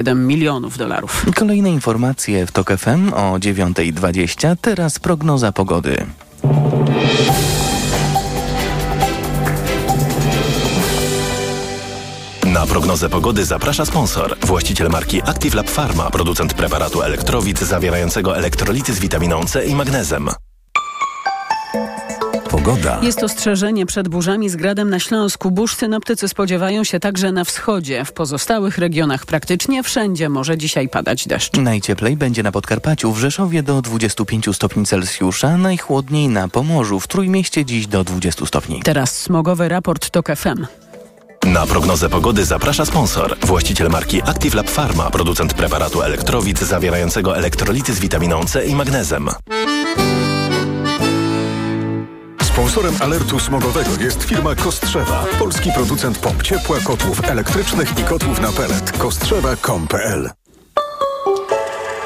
[0.00, 1.26] 7 milionów dolarów.
[1.34, 4.56] Kolejne informacje w TOK FM o 9.20.
[4.60, 6.06] Teraz prognoza pogody.
[12.44, 14.36] Na prognozę pogody zaprasza sponsor.
[14.42, 20.28] Właściciel marki Active Lab Pharma, producent preparatu elektrowid zawierającego elektrolity z witaminą C i magnezem.
[22.70, 22.98] Pogoda.
[23.02, 25.50] Jest ostrzeżenie przed burzami z gradem na Śląsku.
[25.50, 28.04] Burz synoptycy spodziewają się także na wschodzie.
[28.04, 31.56] W pozostałych regionach praktycznie wszędzie może dzisiaj padać deszcz.
[31.56, 37.64] Najcieplej będzie na Podkarpaciu, w Rzeszowie do 25 stopni Celsjusza, najchłodniej na Pomorzu, w Trójmieście
[37.64, 38.82] dziś do 20 stopni.
[38.84, 40.66] Teraz smogowy raport TOK FM.
[41.46, 43.36] Na prognozę pogody zaprasza sponsor.
[43.42, 49.28] Właściciel marki Active Lab Pharma, producent preparatu elektrowid zawierającego elektrolity z witaminą C i magnezem.
[52.52, 58.52] Sponsorem alertu smogowego jest firma Kostrzewa, polski producent pomp ciepła, kotłów elektrycznych i kotłów na
[58.52, 58.92] pelet.
[58.98, 60.30] Kostrzewa.com.pl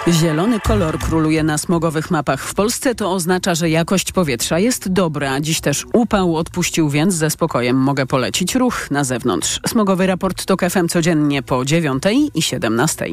[0.09, 2.95] Zielony kolor króluje na smogowych mapach w Polsce.
[2.95, 5.41] To oznacza, że jakość powietrza jest dobra.
[5.41, 9.61] Dziś też upał odpuścił, więc ze spokojem mogę polecić ruch na zewnątrz.
[9.67, 12.03] Smogowy raport TOK FM codziennie po 9
[12.34, 13.06] i 17.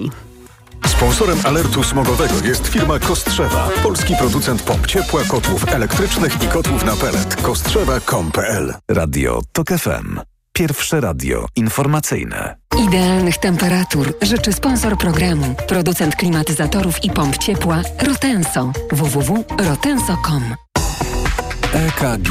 [0.87, 6.95] Sponsorem alertu smogowego jest firma Kostrzewa, polski producent pomp ciepła, kotłów elektrycznych i kotłów na
[6.95, 7.35] pelet.
[7.35, 10.19] Kostrzewa.com.pl Radio TOK FM.
[10.53, 12.55] Pierwsze radio informacyjne.
[12.87, 18.71] Idealnych temperatur życzy sponsor programu, producent klimatyzatorów i pomp ciepła Rotenso.
[18.91, 20.55] www.rotenso.com
[21.73, 22.29] EKG.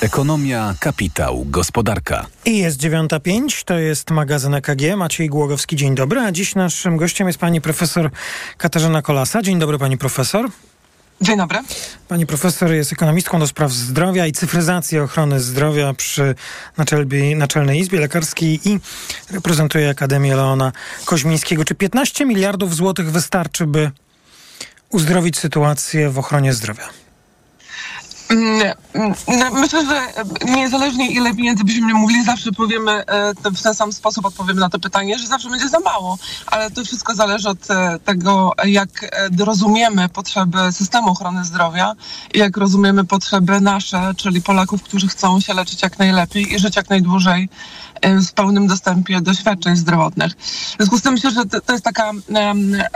[0.00, 2.26] Ekonomia, kapitał, gospodarka.
[2.44, 4.96] I jest 9.05, to jest magazyn EKG.
[4.96, 6.20] Maciej Głogowski, dzień dobry.
[6.20, 8.10] A dziś naszym gościem jest pani profesor
[8.56, 9.42] Katarzyna Kolasa.
[9.42, 10.50] Dzień dobry pani profesor.
[11.20, 11.58] Dzień dobry.
[12.08, 16.34] Pani profesor jest ekonomistką do spraw zdrowia i cyfryzacji ochrony zdrowia przy
[16.76, 18.78] Naczelbi, Naczelnej Izbie Lekarskiej i
[19.30, 20.72] reprezentuje Akademię Leona
[21.04, 21.64] Koźmińskiego.
[21.64, 23.90] Czy 15 miliardów złotych wystarczy, by
[24.90, 26.88] uzdrowić sytuację w ochronie zdrowia?
[29.28, 34.26] No, myślę, że niezależnie ile pieniędzy byśmy mówili, zawsze powiemy e, w ten sam sposób
[34.26, 37.98] odpowiemy na to pytanie, że zawsze będzie za mało, ale to wszystko zależy od e,
[38.04, 41.94] tego, jak e, rozumiemy potrzeby systemu ochrony zdrowia
[42.34, 46.90] jak rozumiemy potrzeby nasze, czyli Polaków, którzy chcą się leczyć jak najlepiej i żyć jak
[46.90, 47.48] najdłużej
[48.02, 50.32] w pełnym dostępie do świadczeń zdrowotnych.
[50.32, 52.12] W związku z tym myślę, że to jest taka,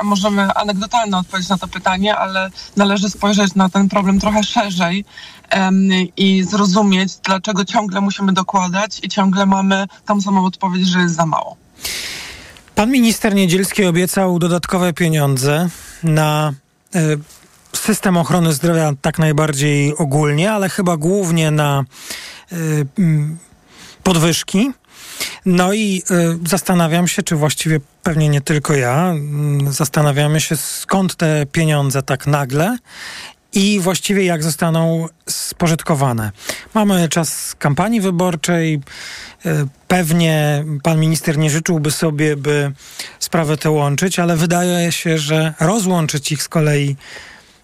[0.02, 5.04] możemy anegdotalna odpowiedź na to pytanie, ale należy spojrzeć na ten problem trochę szerzej
[6.16, 11.26] i zrozumieć, dlaczego ciągle musimy dokładać i ciągle mamy tą samą odpowiedź, że jest za
[11.26, 11.56] mało.
[12.74, 15.68] Pan minister Niedzielski obiecał dodatkowe pieniądze
[16.02, 16.52] na
[16.96, 17.18] y,
[17.72, 21.84] system ochrony zdrowia tak najbardziej ogólnie, ale chyba głównie na
[22.52, 22.86] y,
[24.02, 24.70] podwyżki.
[25.46, 26.02] No i
[26.44, 29.14] y, zastanawiam się, czy właściwie pewnie nie tylko ja,
[29.68, 32.76] y, zastanawiamy się skąd te pieniądze tak nagle
[33.52, 36.32] i właściwie jak zostaną spożytkowane.
[36.74, 38.80] Mamy czas kampanii wyborczej.
[39.88, 42.72] Pewnie pan minister nie życzyłby sobie, by
[43.18, 46.96] sprawy te łączyć, ale wydaje się, że rozłączyć ich z kolei,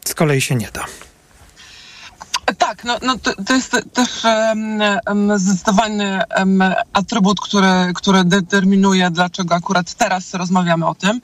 [0.05, 0.85] z kolei się nie da.
[2.57, 9.11] Tak, no, no to, to jest też um, um, zdecydowany um, atrybut, który, który determinuje,
[9.11, 11.21] dlaczego akurat teraz rozmawiamy o tym.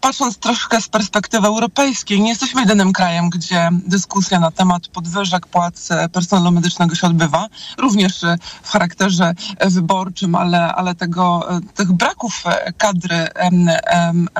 [0.00, 5.88] patrząc troszkę z perspektywy europejskiej, nie jesteśmy jedynym krajem, gdzie dyskusja na temat podwyżek płac
[6.12, 7.46] personelu medycznego się odbywa,
[7.78, 8.20] również
[8.62, 12.44] w charakterze wyborczym, ale, ale tego, tych braków
[12.78, 13.28] kadry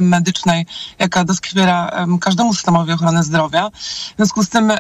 [0.01, 0.67] medycznej,
[0.99, 3.71] jaka doskwiera każdemu systemowi ochrony zdrowia.
[3.71, 4.73] W związku z tym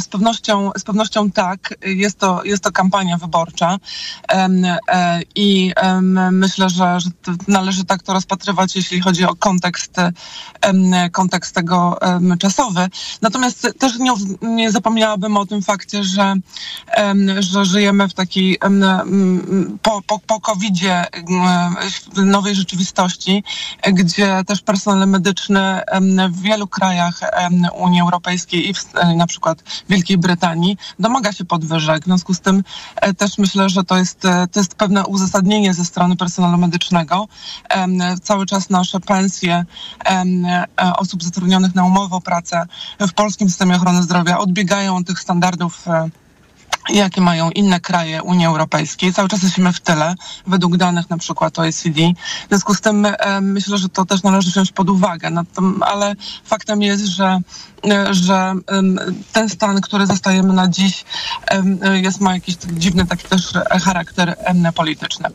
[0.00, 3.78] z pewnością, z pewnością tak, jest to, jest to kampania wyborcza
[4.32, 5.72] e, i
[6.30, 7.10] myślę, że, że
[7.48, 9.96] należy tak to rozpatrywać, jeśli chodzi o kontekst,
[11.12, 11.98] kontekst tego
[12.38, 12.88] czasowy.
[13.22, 14.12] Natomiast też nie,
[14.42, 16.34] nie zapomniałabym o tym fakcie, że,
[17.38, 18.58] że żyjemy w takiej
[19.82, 21.06] po, po, po COVID-zie
[22.16, 23.44] nowej rzeczywistości,
[23.92, 25.80] gdzie też personel medyczny
[26.30, 27.20] w wielu krajach
[27.74, 28.84] Unii Europejskiej i w,
[29.16, 32.02] na przykład Wielkiej Brytanii domaga się podwyżek.
[32.02, 32.62] W związku z tym
[32.96, 37.28] e, też myślę, że to jest, e, to jest pewne uzasadnienie ze strony personelu medycznego.
[38.22, 39.64] Cały czas nasze pensje
[40.04, 40.66] e,
[40.96, 42.66] osób zatrudnionych na umowę o pracę
[43.00, 45.84] w polskim systemie ochrony zdrowia odbiegają od tych standardów
[46.88, 49.12] jakie mają inne kraje Unii Europejskiej.
[49.12, 50.14] Cały czas jesteśmy w tyle,
[50.46, 52.00] według danych na przykład OECD.
[52.46, 55.30] W związku z tym e, myślę, że to też należy wziąć pod uwagę.
[55.80, 56.14] Ale
[56.44, 57.40] faktem jest, że,
[57.90, 58.82] e, że e,
[59.32, 61.04] ten stan, który zostajemy na dziś,
[61.48, 63.52] e, jest, ma jakiś dziwny taki też
[63.84, 64.36] charakter
[64.74, 65.28] polityczny.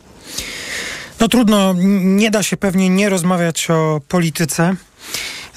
[1.20, 1.74] No trudno,
[2.04, 4.76] nie da się pewnie nie rozmawiać o polityce.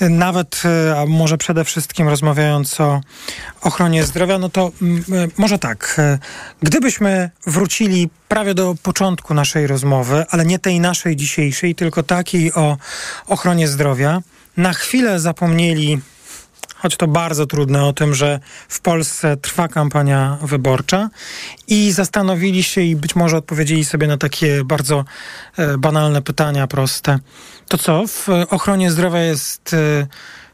[0.00, 0.62] Nawet,
[0.96, 3.00] a może przede wszystkim rozmawiając o
[3.60, 4.72] ochronie zdrowia, no to
[5.36, 6.00] może tak.
[6.62, 12.76] Gdybyśmy wrócili prawie do początku naszej rozmowy, ale nie tej naszej dzisiejszej, tylko takiej o
[13.26, 14.22] ochronie zdrowia,
[14.56, 16.00] na chwilę zapomnieli
[16.82, 21.10] choć to bardzo trudne, o tym, że w Polsce trwa kampania wyborcza
[21.68, 25.04] i zastanowili się i być może odpowiedzieli sobie na takie bardzo
[25.56, 27.18] e, banalne pytania, proste.
[27.68, 30.06] To co, w ochronie zdrowia jest e,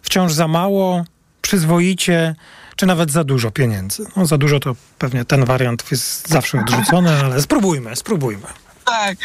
[0.03, 1.05] wciąż za mało,
[1.43, 2.35] przyzwoicie,
[2.77, 4.07] czy nawet za dużo pieniędzy?
[4.17, 8.66] No za dużo to pewnie ten wariant jest zawsze odrzucony, ale spróbujmy, spróbujmy.
[8.87, 9.19] Tak.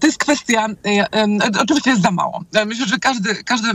[0.00, 0.66] To jest kwestia,
[1.60, 2.44] oczywiście jest za mało.
[2.66, 3.68] Myślę, że każdy, każdy,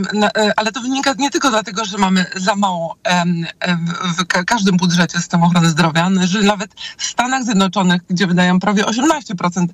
[0.56, 2.96] ale to wynika nie tylko dlatego, że mamy za mało
[4.18, 9.66] w każdym budżecie systemu ochrony zdrowia, że nawet w Stanach Zjednoczonych, gdzie wydają prawie 18%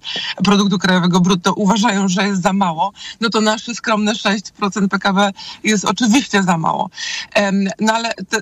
[0.45, 5.33] produktu krajowego brutto, uważają, że jest za mało, no to nasze skromne 6% PKB
[5.65, 6.91] jest oczywiście za mało.
[7.81, 8.39] No ale te,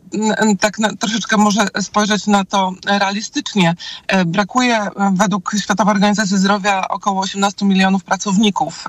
[0.61, 3.75] tak na, troszeczkę może spojrzeć na to realistycznie.
[4.07, 8.89] E, brakuje według Światowej Organizacji Zdrowia około 18 milionów pracowników,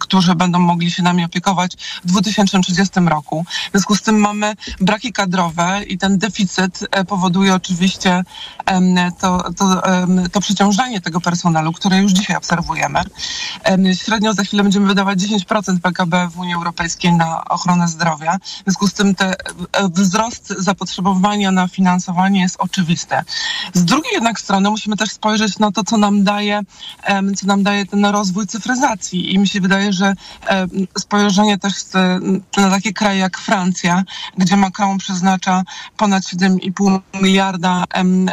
[0.00, 3.44] którzy będą mogli się nami opiekować w 2030 roku.
[3.68, 8.24] W związku z tym mamy braki kadrowe i ten deficyt e, powoduje oczywiście
[9.20, 9.82] to, to,
[10.32, 13.00] to przeciążenie tego personelu, które już dzisiaj obserwujemy.
[14.04, 18.38] Średnio za chwilę będziemy wydawać 10% PKB w Unii Europejskiej na ochronę zdrowia.
[18.38, 23.16] W związku z tym te, e, wzrost zapotrzebowania na finansowanie jest oczywisty.
[23.74, 26.60] Z drugiej jednak strony musimy też spojrzeć spojrzeć na to, co nam daje,
[27.36, 29.34] co nam daje ten rozwój cyfryzacji.
[29.34, 30.14] I mi się wydaje, że
[30.98, 31.72] spojrzenie też
[32.56, 34.04] na takie kraje jak Francja,
[34.38, 35.62] gdzie Macron przeznacza
[35.96, 37.84] ponad 7,5 miliarda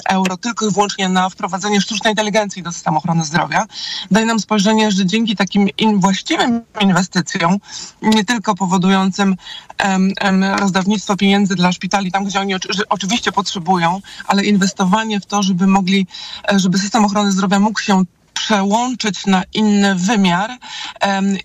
[0.10, 3.65] euro tylko i wyłącznie na wprowadzenie sztucznej inteligencji do systemu ochrony zdrowia,
[4.12, 7.57] daje nam spojrzenie, że dzięki takim właściwym inwestycjom,
[8.01, 9.36] nie tylko powodującym
[10.60, 12.54] rozdawnictwo pieniędzy dla szpitali tam, gdzie oni
[12.89, 16.07] oczywiście potrzebują, ale inwestowanie w to, żeby mogli,
[16.51, 18.04] e, żeby system ochrony zdrowia mógł się
[18.34, 20.50] przełączyć na inny wymiar,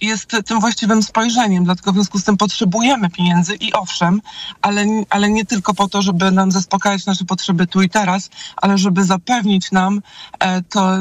[0.01, 1.65] jest tym właściwym spojrzeniem.
[1.65, 4.23] Dlatego w związku z tym potrzebujemy pieniędzy i owszem,
[4.63, 8.79] ale, ale nie tylko po to, żeby nam zaspokajać nasze potrzeby tu i teraz, ale
[8.79, 10.03] żeby zapewnić nam
[10.39, 10.99] e, to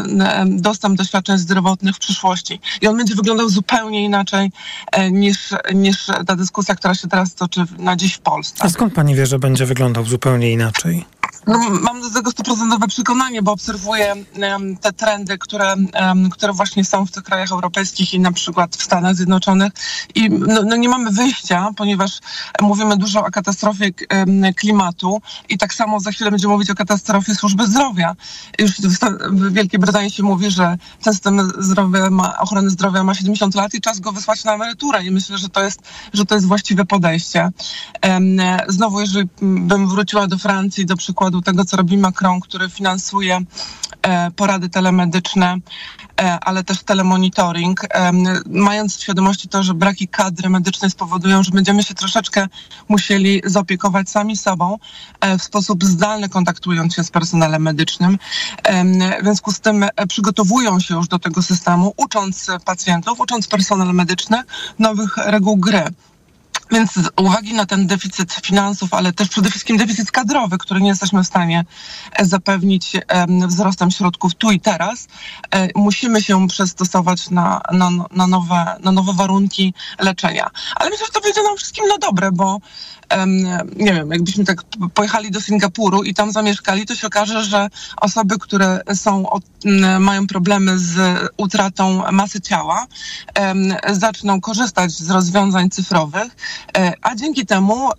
[0.48, 2.60] dostęp do świadczeń zdrowotnych w przyszłości.
[2.82, 4.52] I on będzie wyglądał zupełnie inaczej
[4.92, 8.64] e, niż, niż ta dyskusja, która się teraz toczy na dziś w Polsce.
[8.64, 11.06] A skąd pani wie, że będzie wyglądał zupełnie inaczej?
[11.48, 16.86] No, mam do tego stuprocentowe przekonanie, bo obserwuję um, te trendy, które, um, które właśnie
[16.86, 19.74] są w tych krajach europejskich i na przykład w Stanach Zjednoczonych.
[20.16, 22.20] I no, no nie mamy wyjścia, ponieważ
[22.62, 27.36] mówimy dużo o katastrofie um, klimatu i tak samo za chwilę będziemy mówić o katastrofie
[27.36, 28.16] służby zdrowia.
[28.60, 29.00] Już w,
[29.32, 33.74] w Wielkiej Brytanii się mówi, że ten system zdrowia ma, ochrony zdrowia ma 70 lat
[33.74, 35.82] i czas go wysłać na emeryturę i myślę, że to jest,
[36.14, 37.50] że to jest właściwe podejście.
[38.68, 43.42] Znowu, jeżeli bym wróciła do Francji, do przykładu przykładu tego, co robi Macron, który finansuje
[44.02, 45.58] e, porady telemedyczne,
[46.22, 48.12] e, ale też telemonitoring, e,
[48.46, 52.48] mając w świadomości to, że braki kadry medycznej spowodują, że będziemy się troszeczkę
[52.90, 54.78] musieli zaopiekować sami sobą
[55.40, 58.18] w sposób zdalny, kontaktując się z personelem medycznym.
[59.20, 64.44] W związku z tym przygotowują się już do tego systemu, ucząc pacjentów, ucząc personel medyczny
[64.80, 65.84] nowych reguł gry.
[66.74, 70.90] Więc z uwagi na ten deficyt finansów, ale też przede wszystkim deficyt kadrowy, który nie
[70.90, 71.66] jesteśmy w stanie
[72.12, 72.92] e, zapewnić
[73.48, 75.08] wzrostem środków tu i teraz,
[75.52, 80.50] e, musimy się przystosować na, na, na, nowe, na nowe warunki leczenia.
[80.76, 82.58] Ale myślę, że to będzie nam wszystkim na dobre, bo
[83.76, 88.40] nie wiem, jakbyśmy tak pojechali do Singapuru i tam zamieszkali, to się okaże, że osoby,
[88.40, 89.26] które są,
[90.00, 90.98] mają problemy z
[91.38, 92.88] utratą masy ciała,
[93.92, 96.36] zaczną korzystać z rozwiązań cyfrowych,
[96.78, 97.90] e, a dzięki temu,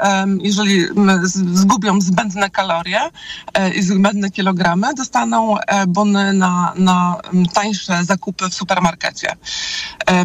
[0.41, 0.87] jeżeli
[1.53, 3.01] zgubią zbędne kalorie
[3.55, 7.17] e, i zbędne kilogramy, dostaną e, bony na, na
[7.55, 9.37] tańsze zakupy w supermarkecie.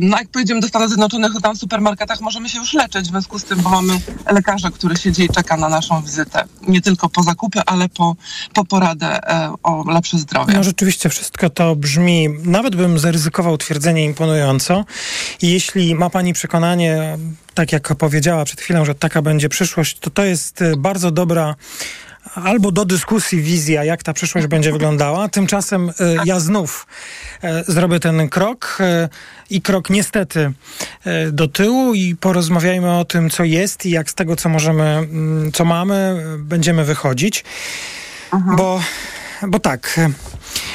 [0.02, 3.10] No jak pojedziemy do Stanów Zjednoczonych, to tam w supermarketach możemy się już leczyć, w
[3.12, 4.00] związku z tym, bo mamy
[4.32, 6.44] lekarza, który siedzi i czeka na naszą wizytę.
[6.68, 8.16] Nie tylko po zakupy, ale po,
[8.54, 10.54] po poradę e, o lepsze zdrowie.
[10.54, 14.86] No rzeczywiście wszystko to brzmi, nawet bym zaryzykował twierdzenie imponująco.
[15.42, 17.18] Jeśli ma Pani przekonanie,
[17.54, 21.56] tak jak powiedziała przed chwilą, że taka będzie przyszłość, to to jest e, bardzo dobra
[22.36, 25.30] albo do dyskusji wizja, jak ta przyszłość będzie wyglądała.
[25.30, 25.94] Tymczasem e,
[26.26, 26.88] ja znów
[27.44, 29.10] e, zrobię ten krok e,
[29.50, 30.52] i krok niestety
[31.32, 35.52] do tyłu i porozmawiajmy o tym, co jest i jak z tego, co możemy, mm,
[35.52, 37.44] co mamy, będziemy wychodzić.
[38.32, 38.56] Aha.
[38.58, 38.82] Bo
[39.48, 40.00] bo tak,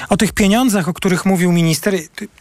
[0.09, 1.95] o tych pieniądzach, o których mówił minister,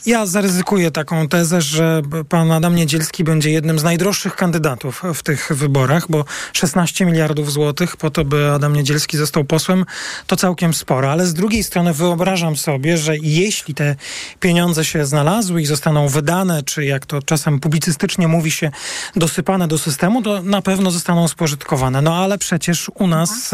[0.05, 5.51] ja zaryzykuję taką tezę, że pan Adam Niedzielski będzie jednym z najdroższych kandydatów w tych
[5.55, 9.85] wyborach, bo 16 miliardów złotych po to, by Adam Niedzielski został posłem,
[10.27, 11.11] to całkiem sporo.
[11.11, 13.95] Ale z drugiej strony wyobrażam sobie, że jeśli te
[14.39, 18.71] pieniądze się znalazły i zostaną wydane, czy jak to czasem publicystycznie mówi się,
[19.15, 22.01] dosypane do systemu, to na pewno zostaną spożytkowane.
[22.01, 23.51] No ale przecież u nas,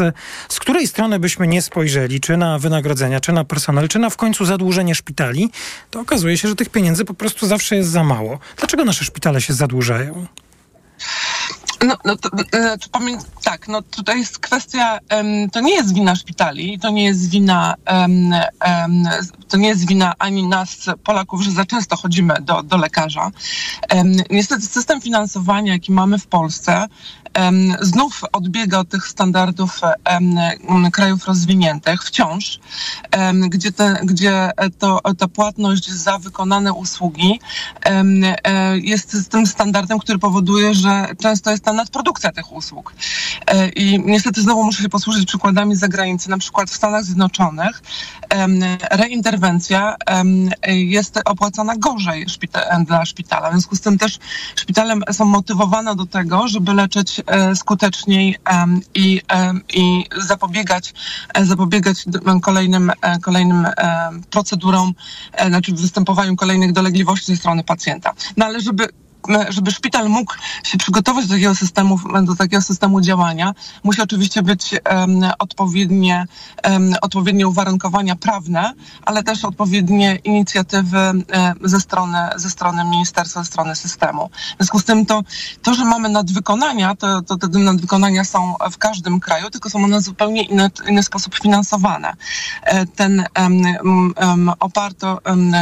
[0.48, 4.16] z której strony byśmy nie spojrzeli, czy na wynagrodzenia, czy na personel, czy na w
[4.16, 5.50] końcu zadłużenie szpitali,
[5.90, 8.38] to okazuje się, że tych pieniędzy po prostu zawsze jest za mało.
[8.56, 10.26] Dlaczego nasze szpitale się zadłużają?
[11.86, 12.30] No, no to,
[12.80, 17.04] to pamię- tak, no tutaj jest kwestia, um, to nie jest wina szpitali, to nie
[17.04, 18.32] jest wina, um,
[18.66, 19.04] um,
[19.48, 23.30] to nie jest wina ani nas, Polaków, że za często chodzimy do, do lekarza.
[24.30, 26.88] niestety system finansowania, jaki mamy w Polsce,
[27.80, 29.80] znów odbiega od tych standardów
[30.92, 32.60] krajów rozwiniętych wciąż,
[33.48, 37.40] gdzie, te, gdzie to, ta płatność za wykonane usługi
[37.84, 42.94] e, jest tym standardem, który powoduje, że często jest ta nadprodukcja tych usług.
[43.46, 47.82] E, I niestety znowu muszę się posłużyć przykładami z zagranicy, na przykład w Stanach Zjednoczonych
[48.90, 49.96] reinterwencja
[50.66, 52.26] jest opłacana gorzej
[52.86, 53.48] dla szpitala.
[53.48, 54.18] W związku z tym też
[54.56, 58.36] szpitalem są motywowane do tego, żeby leczyć E, skuteczniej
[58.94, 59.20] i,
[59.74, 60.94] i zapobiegać,
[61.34, 62.04] e, zapobiegać
[62.42, 63.66] kolejnym, kolejnym
[64.30, 64.94] procedurom,
[65.48, 68.12] znaczy występowaniu kolejnych dolegliwości ze strony pacjenta.
[68.36, 68.88] No ale żeby
[69.48, 74.74] żeby szpital mógł się przygotować do takiego systemu, do takiego systemu działania, musi oczywiście być
[74.90, 76.26] um, odpowiednie,
[76.64, 78.72] um, odpowiednie uwarunkowania prawne,
[79.04, 81.24] ale też odpowiednie inicjatywy um,
[81.64, 84.30] ze, strony, ze strony ministerstwa, ze strony systemu.
[84.54, 85.22] W związku z tym to,
[85.62, 89.98] to że mamy nadwykonania, to, to te nadwykonania są w każdym kraju, tylko są one
[89.98, 92.12] w zupełnie inny, inny sposób finansowane.
[92.62, 93.24] E, ten
[94.60, 95.52] oparto, um,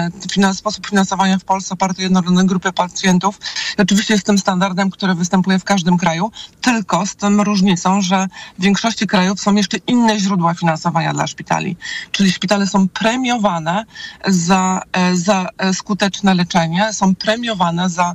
[0.54, 3.40] sposób finansowania w Polsce oparty jednorodnej grupy pacjentów
[3.78, 8.26] Oczywiście jest tym standardem, który występuje w każdym kraju, tylko z tym różnicą, że
[8.58, 11.76] w większości krajów są jeszcze inne źródła finansowania dla szpitali.
[12.12, 13.84] Czyli szpitale są premiowane
[14.26, 18.14] za, e, za e, skuteczne leczenie, są premiowane za,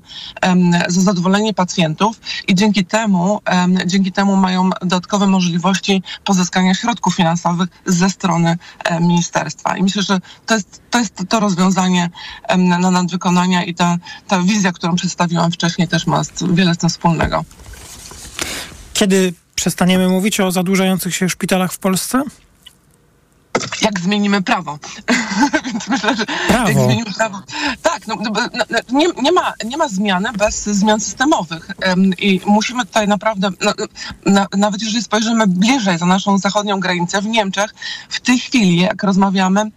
[0.88, 3.42] za zadowolenie pacjentów i dzięki temu,
[3.86, 9.78] dzięki temu mają dodatkowe możliwości pozyskania środków finansowych ze strony e, ministerstwa.
[9.78, 12.10] I myślę, że to jest to, jest to rozwiązanie
[12.58, 13.98] na nadwykonania i ta,
[14.28, 16.22] ta wizja, którą przedstawiam przedstawiłam wcześniej, też ma
[16.53, 17.46] wiele z tym wspólnego.
[18.94, 22.24] Kiedy przestaniemy mówić o zadłużających się szpitalach w Polsce?
[23.82, 24.80] jak zmienimy prawo.
[25.65, 26.70] Więc myślę, że prawo.
[26.70, 27.42] jak zmienimy prawo.
[27.82, 31.68] Tak, no, no, no, no, nie, nie, ma, nie ma zmiany bez zmian systemowych.
[32.20, 33.50] I musimy tutaj naprawdę,
[34.25, 37.74] no, nawet jeżeli spojrzymy bliżej za naszą zachodnią granicę, w Niemczech,
[38.10, 39.72] w tej chwili, jak rozmawiamy,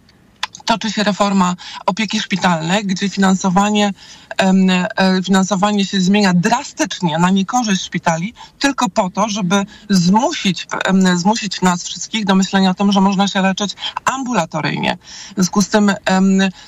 [0.67, 1.55] toczy się reforma
[1.85, 3.93] opieki szpitalnej, gdzie finansowanie,
[4.37, 10.67] e, finansowanie się zmienia drastycznie na niekorzyść szpitali, tylko po to, żeby zmusić,
[11.15, 14.97] zmusić nas wszystkich do myślenia o tym, że można się leczyć ambulatoryjnie.
[15.31, 15.91] W związku z tym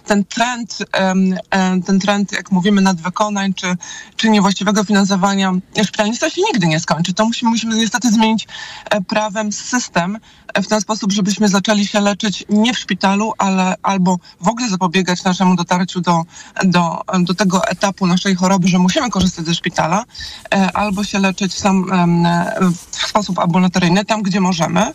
[0.06, 0.78] ten trend,
[1.86, 3.76] ten trend, jak mówimy, nadwykonań czy,
[4.16, 5.54] czy niewłaściwego finansowania
[5.84, 7.14] szpitalnictwa się nigdy nie skończy.
[7.14, 8.48] To musimy, musimy niestety zmienić
[8.90, 10.18] e, prawem system
[10.56, 15.24] w ten sposób, żebyśmy zaczęli się leczyć nie w szpitalu, ale albo w ogóle zapobiegać
[15.24, 16.24] naszemu dotarciu do,
[16.64, 20.06] do, do tego etapu naszej choroby, że musimy korzystać ze szpitala,
[20.54, 21.86] e, albo się leczyć sam
[22.92, 24.94] w sposób ambulatoryjny, tam gdzie możemy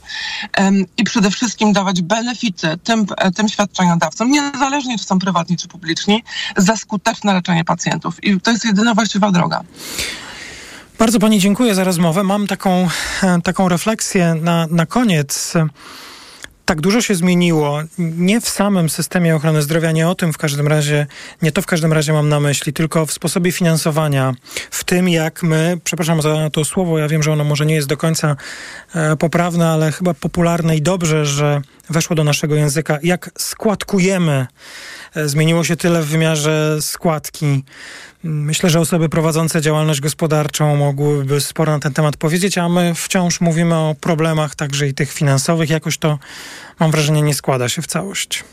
[0.96, 6.24] i przede wszystkim dawać benefity tym, e, tym świadczeniodawcom, niezależnie czy są prywatni czy publiczni,
[6.56, 8.24] za skuteczne leczenie pacjentów.
[8.24, 9.64] I to jest jedyna właściwa droga.
[11.04, 12.22] Bardzo Pani dziękuję za rozmowę.
[12.22, 12.88] Mam taką,
[13.22, 15.52] e, taką refleksję na, na koniec
[16.64, 17.82] tak dużo się zmieniło.
[17.98, 21.06] Nie w samym systemie ochrony zdrowia, nie o tym w każdym razie,
[21.42, 24.34] nie to w każdym razie mam na myśli, tylko w sposobie finansowania,
[24.70, 27.88] w tym jak my, przepraszam za to słowo, ja wiem, że ono może nie jest
[27.88, 28.36] do końca
[28.94, 34.46] e, poprawne, ale chyba popularne i dobrze, że weszło do naszego języka, jak składkujemy.
[35.14, 37.64] E, zmieniło się tyle w wymiarze składki.
[38.26, 43.40] Myślę, że osoby prowadzące działalność gospodarczą mogłyby sporo na ten temat powiedzieć, a my wciąż
[43.40, 45.70] mówimy o problemach także i tych finansowych.
[45.70, 46.18] Jakoś to,
[46.80, 48.44] mam wrażenie, nie składa się w całość.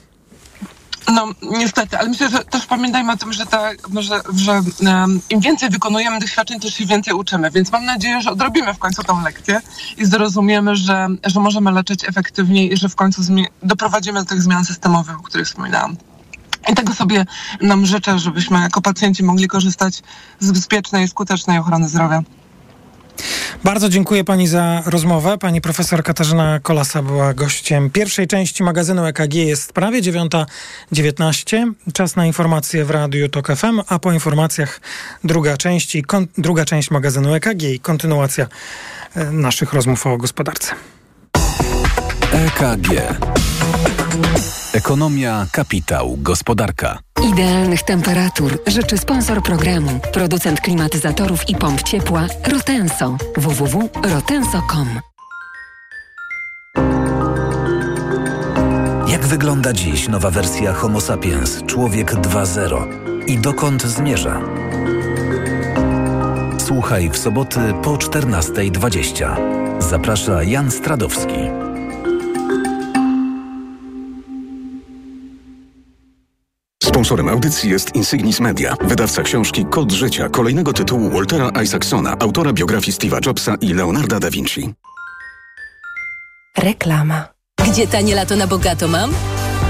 [1.13, 5.39] No, niestety, ale myślę, że też pamiętajmy o tym, że, ta, że, że um, im
[5.39, 7.51] więcej wykonujemy tych świadczeń, też się więcej uczymy.
[7.51, 9.61] Więc mam nadzieję, że odrobimy w końcu tą lekcję
[9.97, 13.21] i zrozumiemy, że, że możemy leczyć efektywniej i że w końcu
[13.63, 15.97] doprowadzimy do tych zmian systemowych, o których wspominałam.
[16.69, 17.25] I tego sobie
[17.61, 20.01] nam życzę, żebyśmy jako pacjenci mogli korzystać
[20.39, 22.23] z bezpiecznej i skutecznej ochrony zdrowia.
[23.63, 25.37] Bardzo dziękuję pani za rozmowę.
[25.37, 29.33] Pani profesor Katarzyna Kolasa była gościem pierwszej części magazynu EKG.
[29.33, 31.71] Jest prawie 9.19.
[31.93, 34.81] Czas na informacje w Radiu TOK FM, a po informacjach
[35.23, 38.47] druga część, kon, druga część magazynu EKG i kontynuacja
[39.15, 40.75] e, naszych rozmów o gospodarce.
[42.33, 42.89] EKG.
[44.73, 46.99] Ekonomia, kapitał, gospodarka.
[47.23, 53.17] Idealnych temperatur życzy sponsor programu, producent klimatyzatorów i pomp ciepła Rotenso.
[53.37, 54.87] www.rotenso.com
[59.07, 62.87] Jak wygląda dziś nowa wersja Homo sapiens, człowiek 2.0
[63.27, 64.41] i dokąd zmierza?
[66.57, 69.35] Słuchaj w soboty po 14.20.
[69.81, 71.70] Zaprasza Jan Stradowski.
[76.91, 82.97] Sponsorem audycji jest Insignis Media, wydawca książki Kod Życia, kolejnego tytułu Waltera Isaacsona, autora biografii
[82.97, 84.73] Steve'a Jobsa i Leonarda da Vinci.
[86.57, 87.27] Reklama.
[87.67, 89.11] Gdzie tanie lato na bogato mam?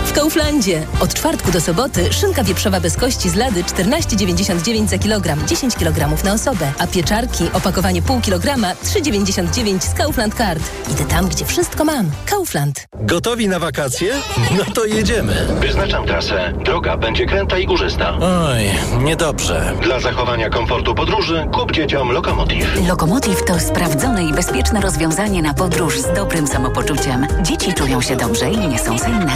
[0.05, 0.85] W Kauflandzie.
[0.99, 6.23] Od czwartku do soboty szynka wieprzowa bez kości z lady 14,99 za kilogram, 10 kg
[6.23, 10.63] na osobę, a pieczarki opakowanie pół kilograma 3,99 z Kaufland Card.
[10.91, 12.11] Idę tam, gdzie wszystko mam.
[12.25, 12.85] Kaufland.
[13.01, 14.13] Gotowi na wakacje?
[14.57, 15.33] No to jedziemy.
[15.59, 16.53] Wyznaczam trasę.
[16.65, 18.13] Droga będzie kręta i górzysta.
[18.21, 18.59] Oj,
[19.03, 19.73] niedobrze.
[19.81, 22.87] Dla zachowania komfortu podróży kup dzieciom Lokomotiv.
[22.87, 27.27] Lokomotiv to sprawdzone i bezpieczne rozwiązanie na podróż z dobrym samopoczuciem.
[27.41, 29.31] Dzieci czują się dobrze i nie są senne.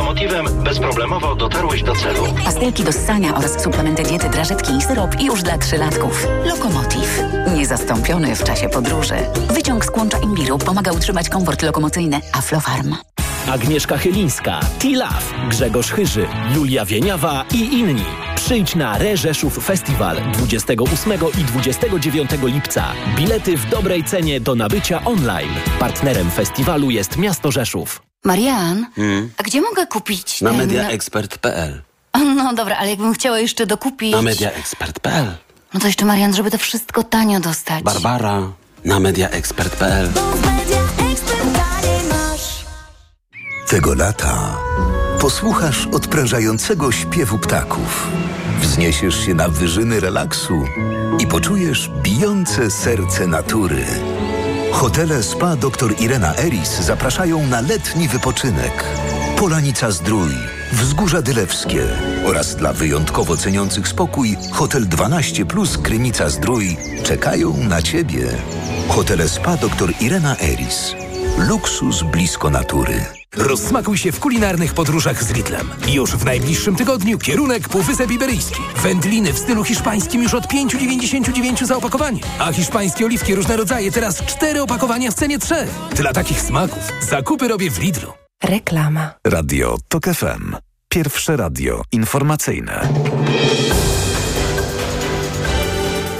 [0.00, 2.24] Lokomotivem bezproblemowo dotarłeś do celu.
[2.44, 6.26] Pastelki do ssania oraz suplementy diety, drażetki i syrop już dla trzylatków.
[6.44, 7.22] Lokomotiv.
[7.54, 9.14] Niezastąpiony w czasie podróży.
[9.50, 12.20] Wyciąg z kłącza imbiru pomaga utrzymać komfort lokomocyjny.
[12.32, 12.94] Aflofarm.
[13.50, 18.04] Agnieszka Chylińska, T-Love, Grzegorz Chyży, Julia Wieniawa i inni.
[18.34, 22.92] Przyjdź na Reżeszów Festiwal 28 i 29 lipca.
[23.16, 25.54] Bilety w dobrej cenie do nabycia online.
[25.78, 28.02] Partnerem festiwalu jest miasto Rzeszów.
[28.24, 28.86] Marian,
[29.36, 30.58] a gdzie mogę kupić Na ten...
[30.58, 31.82] mediaexpert.pl
[32.36, 34.12] No dobra, ale jakbym chciała jeszcze dokupić...
[34.12, 35.26] Na mediaexpert.pl
[35.74, 37.84] No to jeszcze Marian, żeby to wszystko tanio dostać.
[37.84, 38.42] Barbara
[38.84, 40.08] na mediaexpert.pl
[43.70, 44.56] Tego lata
[45.20, 48.08] posłuchasz odprężającego śpiewu ptaków.
[48.60, 50.64] Wzniesiesz się na wyżyny relaksu
[51.18, 53.84] i poczujesz bijące serce natury.
[54.72, 58.84] Hotele Spa dr Irena Eris zapraszają na letni wypoczynek.
[59.38, 60.30] Polanica Zdrój,
[60.72, 61.86] Wzgórza Dylewskie
[62.26, 68.28] oraz dla wyjątkowo ceniących spokój Hotel 12 Plus Krynica Zdrój czekają na Ciebie.
[68.88, 70.94] Hotele Spa dr Irena Eris.
[71.38, 73.19] Luksus blisko natury.
[73.36, 75.70] Rozsmakuj się w kulinarnych podróżach z Lidlem.
[75.88, 78.60] Już w najbliższym tygodniu kierunek Półwysep Iberyjski.
[78.76, 82.20] Wędliny w stylu hiszpańskim już od 5,99 za opakowanie.
[82.38, 85.70] A hiszpańskie oliwki różne rodzaje teraz cztery opakowania w cenie trzech.
[85.96, 88.12] Dla takich smaków zakupy robię w Lidlu.
[88.44, 89.14] Reklama.
[89.26, 90.56] Radio TOK FM.
[90.88, 92.88] Pierwsze radio informacyjne.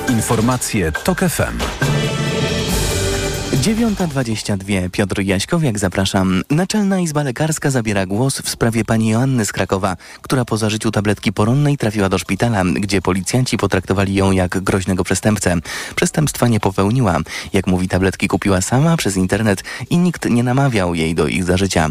[0.09, 1.59] Informacje TOK FM.
[3.61, 4.91] 9.22.
[4.91, 6.43] Piotr Jaśkowiak, zapraszam.
[6.51, 11.33] Naczelna Izba Lekarska zabiera głos w sprawie pani Joanny z Krakowa, która po zażyciu tabletki
[11.33, 15.57] poronnej trafiła do szpitala, gdzie policjanci potraktowali ją jak groźnego przestępcę.
[15.97, 17.19] Przestępstwa nie popełniła.
[17.53, 21.89] Jak mówi, tabletki kupiła sama przez internet i nikt nie namawiał jej do ich zażycia.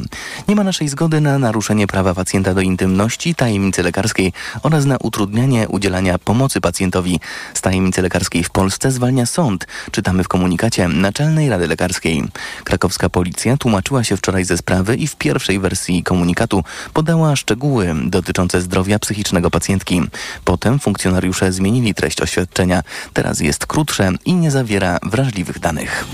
[0.47, 5.67] Nie ma naszej zgody na naruszenie prawa pacjenta do intymności, tajemnicy lekarskiej oraz na utrudnianie
[5.67, 7.19] udzielania pomocy pacjentowi.
[7.53, 9.67] Z tajemnicy lekarskiej w Polsce zwalnia sąd.
[9.91, 12.23] Czytamy w komunikacie Naczelnej Rady Lekarskiej.
[12.63, 18.61] Krakowska policja tłumaczyła się wczoraj ze sprawy i w pierwszej wersji komunikatu podała szczegóły dotyczące
[18.61, 20.01] zdrowia psychicznego pacjentki.
[20.45, 22.83] Potem funkcjonariusze zmienili treść oświadczenia.
[23.13, 26.05] Teraz jest krótsze i nie zawiera wrażliwych danych.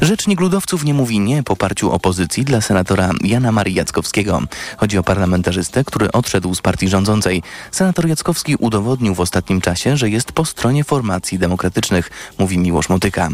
[0.00, 4.42] Rzecznik ludowców nie mówi nie poparciu opozycji dla senatora Jana Marii Jackowskiego.
[4.76, 7.42] Chodzi o parlamentarzystę, który odszedł z partii rządzącej.
[7.70, 13.28] Senator Jackowski udowodnił w ostatnim czasie, że jest po stronie formacji demokratycznych, mówi Miłosz Motyka.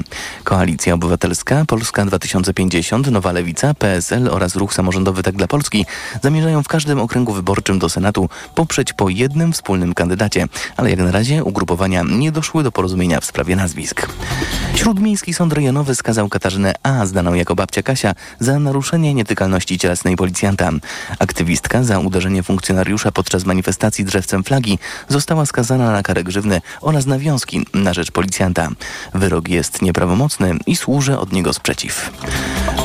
[0.45, 5.87] Koalicja Obywatelska, Polska 2050, Nowa Lewica, PSL oraz Ruch Samorządowy Tak dla Polski
[6.23, 10.47] zamierzają w każdym okręgu wyborczym do Senatu poprzeć po jednym wspólnym kandydacie,
[10.77, 14.09] ale jak na razie ugrupowania nie doszły do porozumienia w sprawie nazwisk.
[14.75, 16.29] Śródmiejski Sąd Rejonowy skazał
[16.83, 20.71] A, znaną jako babcia Kasia, za naruszenie nietykalności cielesnej policjanta.
[21.19, 27.67] Aktywistka za uderzenie funkcjonariusza podczas manifestacji drzewcem flagi została skazana na karę grzywny oraz nawiązki
[27.75, 28.69] na rzecz policjanta.
[29.15, 32.11] Wyrok jest nieprawomocny i służy od niego sprzeciw.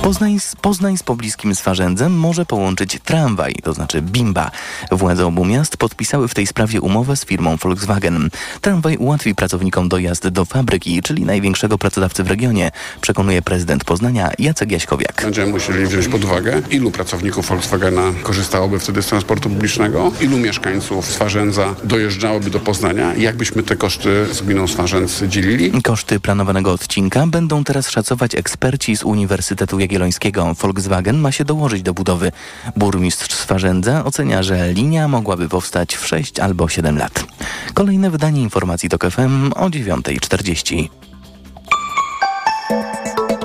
[0.01, 4.51] Poznań z, Poznań z pobliskim Swarzędzem może połączyć tramwaj, to znaczy Bimba.
[4.91, 8.29] Władze obu miast podpisały w tej sprawie umowę z firmą Volkswagen.
[8.61, 14.71] Tramwaj ułatwi pracownikom dojazd do fabryki, czyli największego pracodawcy w regionie, przekonuje prezydent Poznania Jacek
[14.71, 15.21] Jaśkowiak.
[15.23, 21.05] Będziemy musieli wziąć pod uwagę, ilu pracowników Volkswagena korzystałoby wtedy z transportu publicznego, ilu mieszkańców
[21.05, 25.81] Swarzędza dojeżdżałoby do Poznania i jak byśmy te koszty z gminą Swarzędz dzielili.
[25.81, 30.53] Koszty planowanego odcinka będą teraz szacować eksperci z Uniwersytetu Jagiellońskiego.
[30.61, 32.31] Volkswagen ma się dołożyć do budowy.
[32.75, 37.25] Burmistrz Swarzędza ocenia, że linia mogłaby powstać w 6 albo 7 lat.
[37.73, 41.06] Kolejne wydanie informacji TOK FM o 9.40.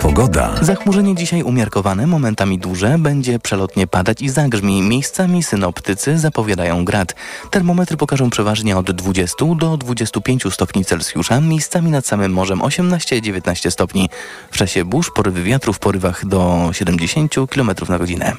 [0.03, 0.55] Pogoda.
[0.61, 4.83] Zachmurzenie dzisiaj umiarkowane, momentami duże, będzie przelotnie padać i zagrzmi.
[4.83, 7.15] Miejscami synoptycy zapowiadają grad.
[7.51, 14.11] Termometry pokażą przeważnie od 20 do 25 stopni Celsjusza, miejscami nad samym morzem 18-19 stopni.
[14.51, 18.33] W czasie burz porywy wiatru w porywach do 70 km na godzinę.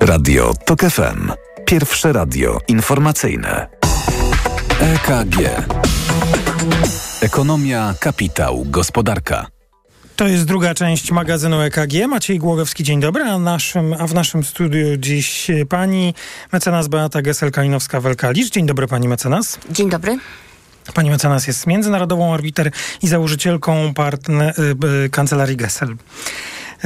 [0.00, 1.32] Radio TOK FM.
[1.66, 3.85] Pierwsze radio informacyjne.
[4.80, 5.36] EKG.
[7.20, 9.46] Ekonomia, kapitał, gospodarka.
[10.16, 12.06] To jest druga część magazynu EKG.
[12.08, 13.24] Maciej Głogowski, dzień dobry.
[13.24, 16.14] A, naszym, a w naszym studiu dziś pani
[16.52, 18.50] mecenas Beata Gesel-Kalinowska-Welkalicz.
[18.50, 19.58] Dzień dobry pani mecenas.
[19.70, 20.18] Dzień dobry.
[20.94, 22.70] Pani mecenas jest międzynarodową arbiter
[23.02, 24.54] i założycielką partner,
[25.04, 25.96] y, kancelarii Gesel.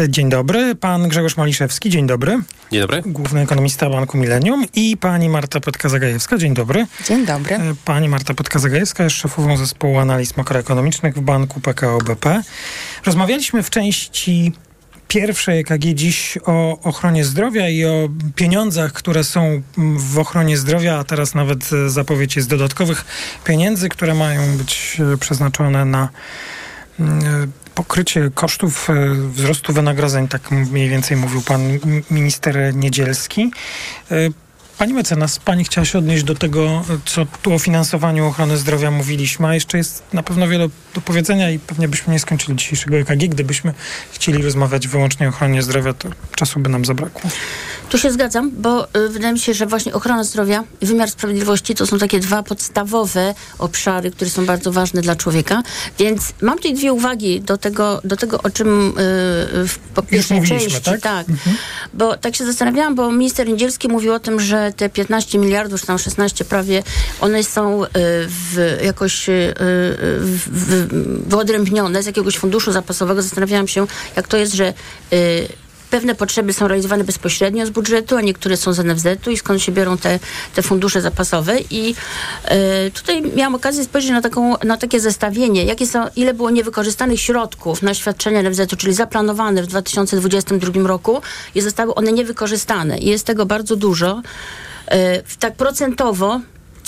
[0.09, 0.75] Dzień dobry.
[0.75, 2.39] Pan Grzegorz Maliszewski, dzień dobry.
[2.73, 3.03] Dzień dobry.
[3.07, 6.87] Główny ekonomista Banku Millennium i pani Marta Petka-Zagajewska, dzień dobry.
[7.05, 7.59] Dzień dobry.
[7.85, 12.43] Pani Marta Petka-Zagajewska jest szefową zespołu analiz makroekonomicznych w Banku PKO BP.
[13.07, 14.53] Rozmawialiśmy w części
[15.09, 19.63] pierwszej EKG dziś o ochronie zdrowia i o pieniądzach, które są
[19.97, 23.05] w ochronie zdrowia, a teraz nawet zapowiedź jest dodatkowych
[23.45, 26.09] pieniędzy, które mają być przeznaczone na
[27.75, 28.89] pokrycie kosztów
[29.33, 31.61] wzrostu wynagrodzeń, tak mniej więcej mówił pan
[32.11, 33.51] minister Niedzielski.
[34.81, 39.47] Pani mecenas, pani chciała się odnieść do tego, co tu o finansowaniu ochrony zdrowia mówiliśmy,
[39.47, 43.29] a jeszcze jest na pewno wiele do powiedzenia i pewnie byśmy nie skończyli dzisiejszego EKG.
[43.29, 43.75] Gdybyśmy
[44.13, 47.31] chcieli rozmawiać wyłącznie o ochronie zdrowia, to czasu by nam zabrakło.
[47.91, 51.75] Tu się zgadzam, bo y, wydaje mi się, że właśnie ochrona zdrowia i wymiar sprawiedliwości
[51.75, 55.63] to są takie dwa podstawowe obszary, które są bardzo ważne dla człowieka.
[55.99, 58.93] Więc mam tutaj dwie uwagi do tego, do tego o czym y,
[59.69, 59.79] w
[60.11, 60.83] pierwszej części.
[60.83, 61.01] Tak?
[61.01, 61.29] tak.
[61.29, 61.57] Mhm.
[61.95, 65.87] Bo tak się zastanawiałam, bo minister Niedzielski mówił o tym, że te 15 miliardów, czy
[65.87, 66.83] tam 16 prawie,
[67.21, 67.89] one są y,
[68.29, 73.23] w, jakoś y, w, w, wyodrębnione z jakiegoś funduszu zapasowego.
[73.23, 74.75] Zastanawiałam się, jak to jest, że
[75.13, 75.49] y,
[75.91, 79.73] pewne potrzeby są realizowane bezpośrednio z budżetu, a niektóre są z NFZ-u i skąd się
[79.73, 80.19] biorą te,
[80.55, 81.59] te fundusze zapasowe.
[81.71, 81.95] I
[82.87, 87.21] y, tutaj miałam okazję spojrzeć na, taką, na takie zestawienie, jakie są, ile było niewykorzystanych
[87.21, 91.23] środków na świadczenia NFZ-u, czyli zaplanowane w 2022 roku
[91.55, 92.99] i zostały one niewykorzystane.
[92.99, 94.23] I jest tego bardzo dużo.
[94.93, 96.41] Y, tak procentowo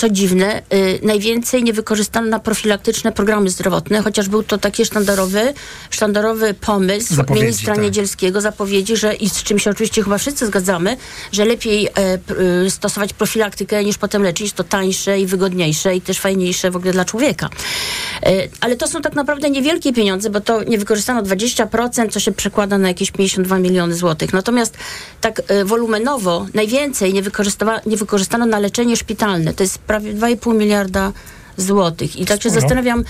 [0.02, 5.54] co dziwne, y, najwięcej nie wykorzystano na profilaktyczne programy zdrowotne, chociaż był to taki sztandarowy,
[5.90, 7.84] sztandarowy pomysł Zapowiedzi, ministra tak.
[7.84, 10.96] Niedzielskiego, zapowiedzi, że i z czym się oczywiście chyba wszyscy zgadzamy,
[11.32, 12.18] że lepiej e,
[12.66, 16.92] y, stosować profilaktykę niż potem leczyć, to tańsze i wygodniejsze i też fajniejsze w ogóle
[16.92, 17.48] dla człowieka.
[18.22, 22.32] E, ale to są tak naprawdę niewielkie pieniądze, bo to nie wykorzystano 20%, co się
[22.32, 24.32] przekłada na jakieś 52 miliony złotych.
[24.32, 24.76] Natomiast
[25.20, 29.54] tak e, wolumenowo najwięcej nie, wykorzysta- nie wykorzystano na leczenie szpitalne.
[29.54, 31.12] To jest prawie 2,5 miliarda
[31.56, 32.16] złotych.
[32.16, 33.04] I tak się zastanawiam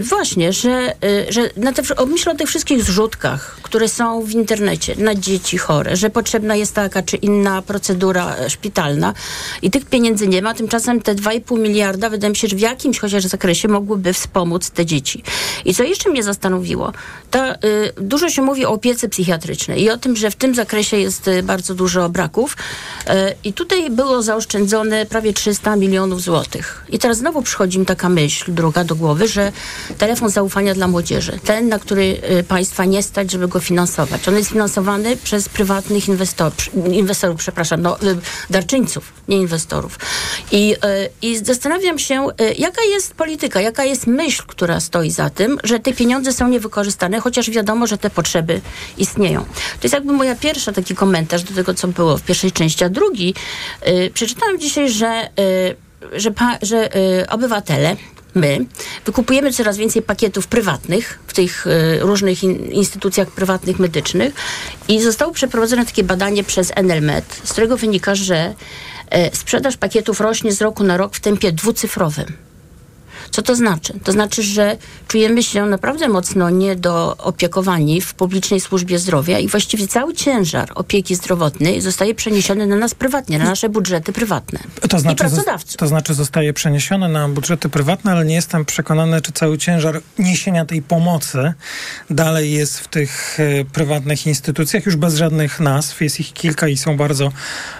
[0.00, 4.94] właśnie, że, y, że na te, myślę o tych wszystkich zrzutkach, które są w internecie
[4.98, 9.14] na dzieci chore, że potrzebna jest taka czy inna procedura e, szpitalna
[9.62, 10.54] i tych pieniędzy nie ma.
[10.54, 14.86] Tymczasem te 2,5 miliarda wydaje mi się, że w jakimś chociaż zakresie mogłyby wspomóc te
[14.86, 15.22] dzieci.
[15.64, 16.92] I co jeszcze mnie zastanowiło,
[17.30, 17.56] to y,
[17.96, 21.42] dużo się mówi o opiece psychiatrycznej i o tym, że w tym zakresie jest y,
[21.42, 22.56] bardzo dużo braków.
[22.56, 23.12] Y,
[23.44, 26.84] I tutaj było zaoszczędzone prawie 300 milionów złotych.
[26.88, 29.52] I teraz znowu przychodzi mi taka myśl druga do głowy, że
[29.98, 34.28] telefon zaufania dla młodzieży, ten, na który y, państwa nie stać, żeby go finansować.
[34.28, 38.16] On jest finansowany przez prywatnych inwestorów, inwestorów, przepraszam, no, y,
[38.50, 39.98] darczyńców, nie inwestorów.
[40.52, 40.76] I, y,
[41.22, 42.26] I zastanawiam się,
[42.58, 47.20] jaka jest polityka, jaka jest myśl, która stoi za tym, że te pieniądze są niewykorzystane,
[47.20, 48.60] chociaż wiadomo, że te potrzeby
[48.98, 49.44] istnieją.
[49.44, 52.84] To jest jakby moja pierwsza taki komentarz do tego, co było w pierwszej części.
[52.84, 53.34] A drugi,
[54.14, 55.28] przeczytałam dzisiaj, że,
[56.12, 57.96] że, pa, że y, obywatele,
[58.34, 58.66] my,
[59.06, 64.34] wykupujemy coraz więcej pakietów prywatnych w tych y, różnych in, instytucjach prywatnych medycznych
[64.88, 68.54] i zostało przeprowadzone takie badanie przez NLMed, z którego wynika, że
[69.14, 72.26] y, sprzedaż pakietów rośnie z roku na rok w tempie dwucyfrowym
[73.34, 73.94] Co to znaczy?
[74.04, 74.76] To znaczy, że
[75.08, 81.80] czujemy się naprawdę mocno niedoopiekowani w publicznej służbie zdrowia i właściwie cały ciężar opieki zdrowotnej
[81.80, 84.58] zostaje przeniesiony na nas prywatnie, na nasze budżety prywatne
[84.94, 85.76] to znaczy, i pracodawców.
[85.76, 90.64] To znaczy zostaje przeniesione na budżety prywatne, ale nie jestem przekonany, czy cały ciężar niesienia
[90.64, 91.52] tej pomocy
[92.10, 96.00] dalej jest w tych e, prywatnych instytucjach, już bez żadnych nazw.
[96.00, 97.32] Jest ich kilka i są bardzo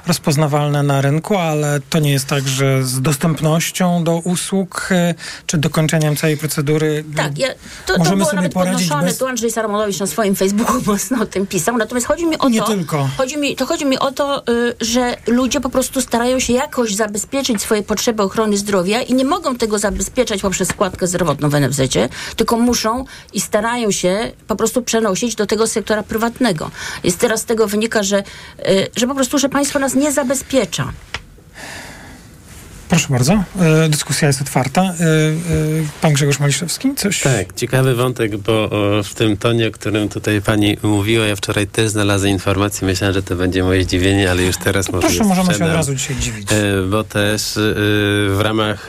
[0.07, 5.15] rozpoznawalne na rynku, ale to nie jest tak, że z dostępnością do usług e,
[5.47, 7.49] czy dokończeniem całej procedury Tak, ja,
[7.87, 9.19] to, to było sobie nawet podnoszone, bez...
[9.19, 12.61] tu Andrzej Saramonowicz na swoim Facebooku mocno o tym pisał, natomiast chodzi mi o Nie
[12.61, 13.09] to, tylko.
[13.17, 16.95] Chodzi mi, to chodzi mi o to, y, że ludzie po prostu starają się jakoś
[16.95, 22.09] zabezpieczyć swoje potrzeby ochrony zdrowia i nie mogą tego zabezpieczać poprzez składkę zdrowotną w NFZ-cie,
[22.37, 26.71] tylko muszą i starają się po prostu przenosić do tego sektora prywatnego.
[27.05, 28.19] Jest teraz z tego wynika, że,
[28.69, 30.93] y, że po prostu, że państwo nas nie zabezpiecza.
[32.89, 34.83] Proszę bardzo, e, dyskusja jest otwarta.
[34.83, 34.95] E, e,
[36.01, 37.21] pan Grzegorz Maliszewski, coś?
[37.21, 38.71] Tak, ciekawy wątek, bo
[39.05, 43.23] w tym tonie, o którym tutaj pani mówiła, ja wczoraj też znalazłem informację, myślałem, że
[43.23, 45.71] to będzie moje zdziwienie, ale już teraz może Proszę, możemy się sprzedam.
[45.71, 46.49] od razu dzisiaj dziwić.
[46.91, 47.53] Bo też
[48.29, 48.89] w ramach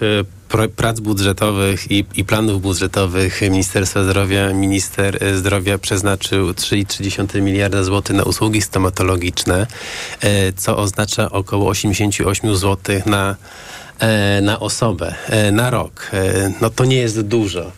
[0.76, 8.24] prac budżetowych i, i planów budżetowych Ministerstwa Zdrowia, minister zdrowia przeznaczył 3,3 miliarda złotych na
[8.24, 9.68] usługi stomatologiczne,
[10.56, 13.36] co oznacza około 88 zł na,
[14.42, 16.10] na osobę, e, na rok.
[16.14, 17.72] E, No to nie jest dużo.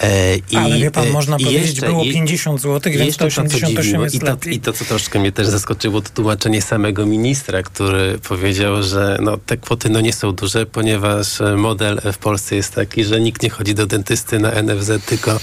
[0.00, 3.24] E, I, Ale wie pan, e, można powiedzieć, jeszcze- było i- 50 zł, więc to
[3.24, 4.54] jeszcze co 88 dziwiło jest i to, lepiej.
[4.54, 9.36] I to, co troszkę mnie też zaskoczyło, to tłumaczenie samego ministra, który powiedział, że no,
[9.46, 13.42] te kwoty no, nie są duże, ponieważ e, model w Polsce jest taki, że nikt
[13.42, 15.40] nie chodzi do dentysty na NFZ, tylko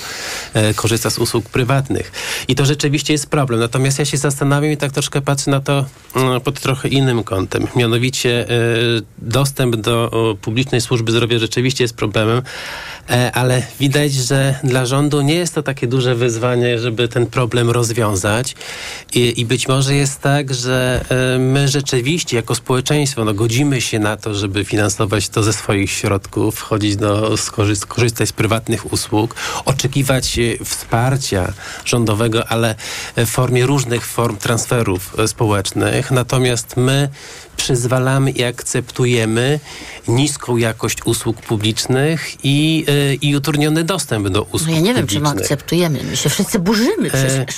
[0.54, 2.12] e, korzysta z usług prywatnych.
[2.48, 3.60] I to rzeczywiście jest problem.
[3.60, 7.68] Natomiast ja się zastanawiam i tak troszkę patrzę na to mm, pod trochę innym kątem.
[7.76, 8.56] Mianowicie e,
[9.18, 12.42] dostęp do o, publicznej służby zdrowia rzeczywiście jest problemem,
[13.10, 17.70] e, ale widać, że dla rządu nie jest to takie duże wyzwanie, żeby ten problem
[17.70, 18.56] rozwiązać.
[19.14, 24.00] I, i być może jest tak, że e, my rzeczywiście jako społeczeństwo no, godzimy się
[24.00, 29.36] na to, żeby finansować to ze swoich środków, wchodzić do, skorzy- skorzystać z prywatnych usług,
[29.66, 31.54] oczekiwać e, wsparcia
[31.86, 32.76] rządowego, ale
[33.18, 36.12] w formie różnych form transferów e, społecznych.
[36.12, 37.10] Natomiast my
[37.58, 39.60] przyzwalamy i akceptujemy
[40.08, 45.08] niską jakość usług publicznych i, e, i utrudniony dostęp do usług No ja nie wiem,
[45.08, 46.00] czy my akceptujemy.
[46.04, 47.56] My się wszyscy burzymy E, przecież.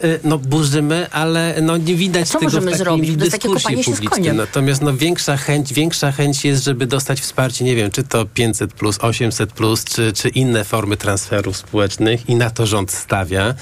[0.00, 3.10] e, No burzymy, ale no nie widać co tego możemy w zrobić?
[4.10, 4.36] Koniem.
[4.36, 8.72] Natomiast no większa chęć, większa chęć jest, żeby dostać wsparcie, nie wiem, czy to 500
[8.72, 13.54] plus, 800 plus, czy, czy inne formy transferów społecznych i na to rząd stawia.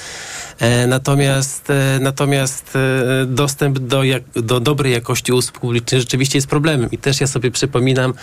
[0.59, 6.49] E, natomiast e, natomiast e, dostęp do, jak, do dobrej jakości usług publicznych rzeczywiście jest
[6.49, 6.91] problemem.
[6.91, 8.15] I też ja sobie przypominam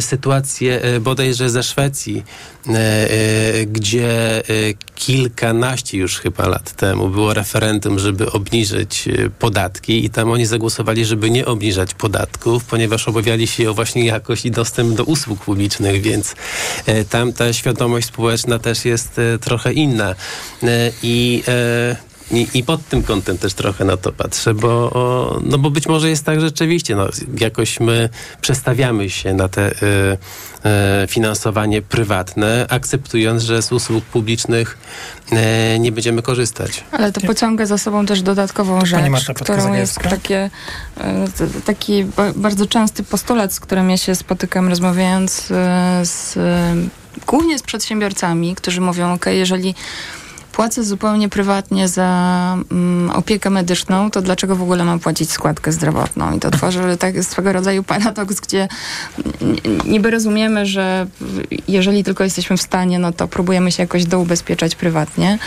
[0.00, 2.24] sytuację bodajże ze Szwecji,
[3.66, 4.42] gdzie
[4.94, 11.30] kilkanaście już chyba lat temu było referendum, żeby obniżyć podatki i tam oni zagłosowali, żeby
[11.30, 16.34] nie obniżać podatków, ponieważ obawiali się o właśnie jakość i dostęp do usług publicznych, więc
[17.10, 20.14] tam ta świadomość społeczna też jest trochę inna.
[21.02, 21.42] I
[22.30, 25.86] i, I pod tym kątem też trochę na to patrzę, bo, o, no bo być
[25.86, 27.08] może jest tak rzeczywiście, no,
[27.40, 28.08] jakoś my
[28.40, 34.78] przestawiamy się na te y, y, finansowanie prywatne, akceptując, że z usług publicznych
[35.32, 36.84] y, nie będziemy korzystać.
[36.92, 40.50] Ale to pociąga za sobą też dodatkową rzecz, Marta którą jest takie,
[41.00, 41.26] e,
[41.64, 46.74] taki ba- bardzo częsty postulat, z którym ja się spotykam rozmawiając e, z, e,
[47.26, 49.74] głównie z przedsiębiorcami, którzy mówią, ok, jeżeli
[50.60, 56.36] płacę zupełnie prywatnie za mm, opiekę medyczną, to dlaczego w ogóle mam płacić składkę zdrowotną?
[56.36, 58.68] I to tworzy tak swego rodzaju paradoks, gdzie
[59.84, 61.06] niby rozumiemy, że
[61.68, 65.38] jeżeli tylko jesteśmy w stanie, no to próbujemy się jakoś doubezpieczać prywatnie.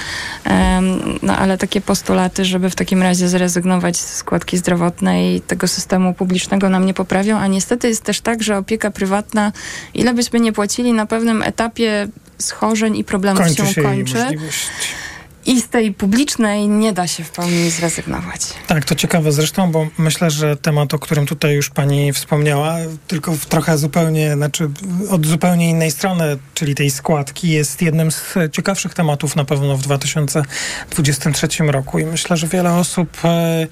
[0.44, 6.14] Em, No ale takie postulaty, żeby w takim razie zrezygnować z składki zdrowotnej tego systemu
[6.14, 9.52] publicznego nam nie poprawią, a niestety jest też tak, że opieka prywatna,
[9.94, 12.08] ile byśmy nie płacili, na pewnym etapie
[12.40, 14.26] schorzeń i problemów Kończy się, się kończy.
[15.46, 18.42] I z tej publicznej nie da się w pełni zrezygnować.
[18.68, 22.76] Tak, to ciekawe zresztą, bo myślę, że temat, o którym tutaj już pani wspomniała,
[23.08, 24.70] tylko w trochę zupełnie, znaczy
[25.10, 29.82] od zupełnie innej strony, czyli tej składki, jest jednym z ciekawszych tematów na pewno w
[29.82, 33.68] 2023 roku i myślę, że wiele osób, e,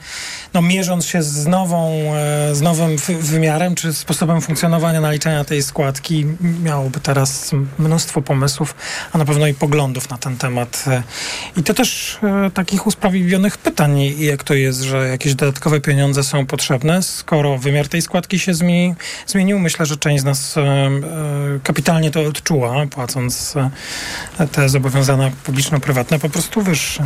[0.54, 5.64] no mierząc się z nową, e, z nowym wy- wymiarem, czy sposobem funkcjonowania, naliczania tej
[5.64, 6.26] składki,
[6.64, 8.76] miałoby teraz mnóstwo pomysłów,
[9.14, 10.86] a na pewno i poglądów na ten temat.
[11.62, 16.46] I to też e, takich usprawiedliwionych pytań, jak to jest, że jakieś dodatkowe pieniądze są
[16.46, 18.96] potrzebne, skoro wymiar tej składki się zmieni,
[19.28, 19.60] zmienił.
[19.60, 20.92] Myślę, że część z nas e, e,
[21.64, 23.56] kapitalnie to odczuła, płacąc
[24.40, 27.06] e, te zobowiązania publiczno-prywatne po prostu wyższe.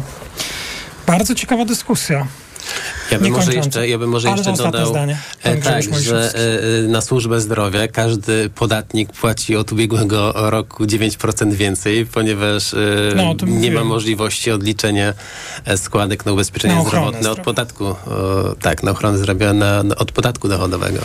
[1.07, 2.27] Bardzo ciekawa dyskusja.
[3.11, 5.17] Ja bym, może jeszcze, ja bym może jeszcze dodał, zdanie.
[5.43, 6.39] e, tak, że Mojżeszowski.
[6.85, 12.77] e, na służbę zdrowia każdy podatnik płaci od ubiegłego roku 9% więcej, ponieważ e,
[13.15, 13.87] No, nie ma mówiłem.
[13.87, 15.13] możliwości odliczenia
[15.65, 17.95] e, składek na ubezpieczenie Na zdrowotne od podatku, o,
[18.61, 20.99] tak, na ochronę zdrowia na, na, od podatku dochodowego.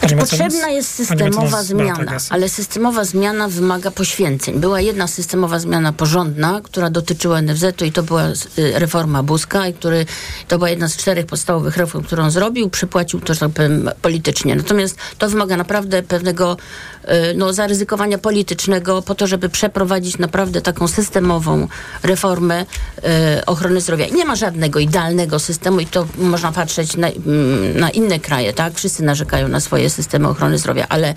[0.00, 4.60] Pani Potrzebna jest systemowa zmiana, ale systemowa zmiana wymaga poświęceń.
[4.60, 8.34] Była jedna systemowa zmiana porządna, która dotyczyła NFZ-u i to była y,
[8.74, 10.06] reforma Buzka, i który,
[10.48, 14.56] to była jedna z czterech podstawowych reform, którą zrobił, przypłacił to, że tak powiem, politycznie.
[14.56, 16.56] Natomiast to wymaga naprawdę pewnego
[17.04, 21.68] y, no, zaryzykowania politycznego po to, żeby przeprowadzić naprawdę taką systemową
[22.02, 24.06] reformę y, ochrony zdrowia.
[24.06, 28.52] I nie ma żadnego idealnego systemu i to można patrzeć na, mm, na inne kraje,
[28.52, 28.74] tak?
[28.74, 31.14] Wszyscy narzekają na swoje systemy ochrony zdrowia, ale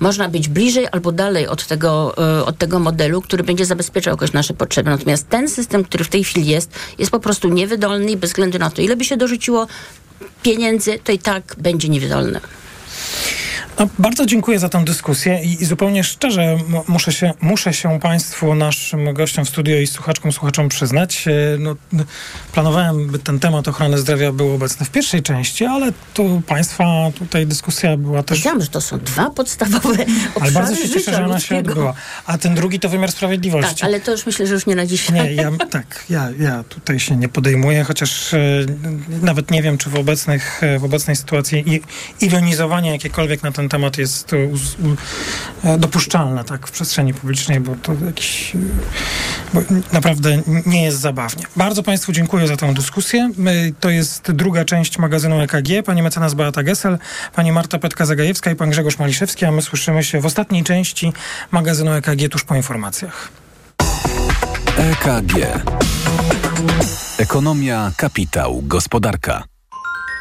[0.00, 4.32] można być bliżej albo dalej od tego, y, od tego modelu, który będzie zabezpieczał jakoś
[4.32, 4.90] nasze potrzeby.
[4.90, 8.58] Natomiast ten system, który w tej chwili jest, jest po prostu niewydolny i bez względu
[8.58, 9.66] na to, ile by się dorzuciło
[10.42, 12.40] pieniędzy, to i tak będzie niewydolny.
[13.78, 16.58] No, bardzo dziękuję za tę dyskusję i, i zupełnie szczerze
[16.88, 21.24] muszę się, muszę się Państwu, naszym gościom w studio i słuchaczkom, słuchaczom przyznać.
[21.28, 21.76] E, No,
[22.52, 26.84] planowałem, by ten temat ochrony zdrowia był obecny w pierwszej części, ale tu Państwa
[27.18, 28.38] tutaj dyskusja była też...
[28.38, 31.94] Wiedziałam, że to są dwa podstawowe Ale obszary bardzo się cieszę, że ona się odbyła.
[32.26, 33.74] A ten drugi to wymiar sprawiedliwości.
[33.74, 35.14] Tak, ale to już myślę, że już nie na dzisiaj.
[35.14, 38.38] Nie, ja, tak, ja, ja tutaj się nie podejmuję, chociaż e,
[39.22, 41.80] nawet nie wiem, czy w, obecnych, e, w obecnej sytuacji i,
[42.26, 44.36] ironizowanie jakiekolwiek na ten temat jest e,
[45.64, 48.58] e, dopuszczalne tak, w przestrzeni publicznej, bo to jakiś, e,
[49.54, 49.60] bo
[49.92, 51.44] naprawdę nie jest zabawnie.
[51.56, 53.30] Bardzo Państwu dziękuję za tę dyskusję.
[53.80, 55.82] To jest druga część magazynu EKG.
[55.84, 56.98] Pani mecenas Beata Gessel,
[57.34, 61.12] pani Marta Petka-Zagajewska i pan Grzegorz Maliszewski, a my słyszymy się w ostatniej części
[61.50, 63.28] magazynu EKG tuż po informacjach.
[64.78, 65.34] EKG.
[67.18, 69.55] Ekonomia, kapitał, gospodarka.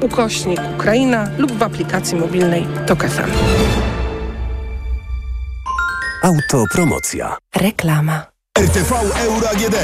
[0.00, 3.30] ukośnik Ukraina lub w aplikacji mobilnej Tok FM.
[6.22, 7.36] Autopromocja.
[7.56, 8.26] Reklama.
[8.58, 9.76] RTV Euro AGD.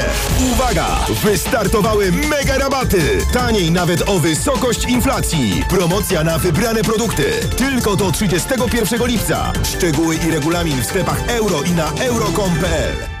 [0.51, 0.87] Uwaga!
[1.23, 3.01] Wystartowały mega rabaty!
[3.33, 5.63] Taniej nawet o wysokość inflacji.
[5.69, 7.23] Promocja na wybrane produkty.
[7.57, 9.53] Tylko do 31 lipca.
[9.63, 13.20] Szczegóły i regulamin w sklepach euro i na euro.com.pl.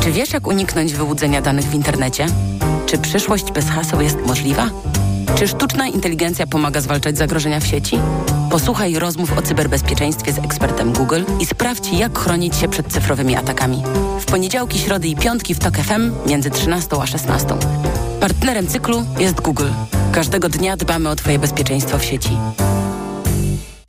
[0.00, 2.26] Czy wiesz, jak uniknąć wyłudzenia danych w internecie?
[2.86, 4.70] Czy przyszłość bez haseł jest możliwa?
[5.34, 7.98] Czy sztuczna inteligencja pomaga zwalczać zagrożenia w sieci?
[8.50, 13.82] Posłuchaj rozmów o cyberbezpieczeństwie z ekspertem Google i sprawdź, jak chronić się przed cyfrowymi atakami.
[14.20, 17.46] W poniedziałki, środy i piątki w TOK FM między 13 a 16.
[18.20, 19.68] Partnerem cyklu jest Google.
[20.12, 22.30] Każdego dnia dbamy o Twoje bezpieczeństwo w sieci.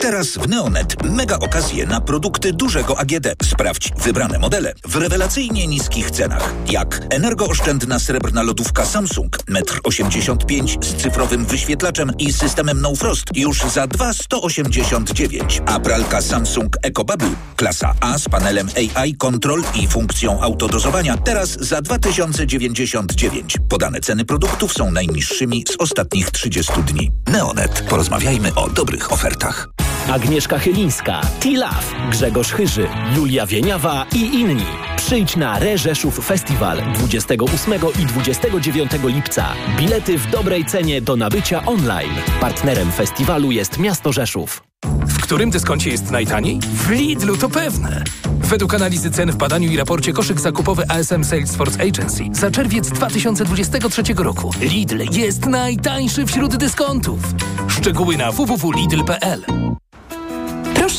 [0.00, 3.26] Teraz w Neonet mega okazje na produkty dużego AGD.
[3.42, 6.54] Sprawdź wybrane modele w rewelacyjnie niskich cenach.
[6.66, 13.62] Jak energooszczędna srebrna lodówka Samsung 1,85 m z cyfrowym wyświetlaczem i systemem No Frost już
[13.62, 21.16] za 2,189 a pralka Samsung EcoBubble klasa A z panelem AI Control i funkcją autodozowania
[21.16, 23.56] teraz za 2099.
[23.68, 27.10] Podane ceny produktów są najniższymi z ostatnich 30 dni.
[27.26, 27.84] Neonet.
[27.88, 29.68] Porozmawiajmy o dobrych ofertach.
[30.10, 32.86] Agnieszka Chylińska, T-Love, Grzegorz Chyży,
[33.16, 34.66] Julia Wieniawa i inni.
[34.96, 39.48] Przyjdź na Reżeszów Festiwal 28 i 29 lipca.
[39.78, 42.14] Bilety w dobrej cenie do nabycia online.
[42.40, 44.62] Partnerem festiwalu jest miasto Rzeszów.
[45.06, 46.60] W którym dyskoncie jest najtaniej?
[46.60, 48.04] W Lidlu to pewne.
[48.26, 54.02] Według analizy cen w badaniu i raporcie koszyk zakupowy ASM Salesforce Agency za czerwiec 2023
[54.16, 57.20] roku Lidl jest najtańszy wśród dyskontów.
[57.68, 59.44] Szczegóły na www.lidl.pl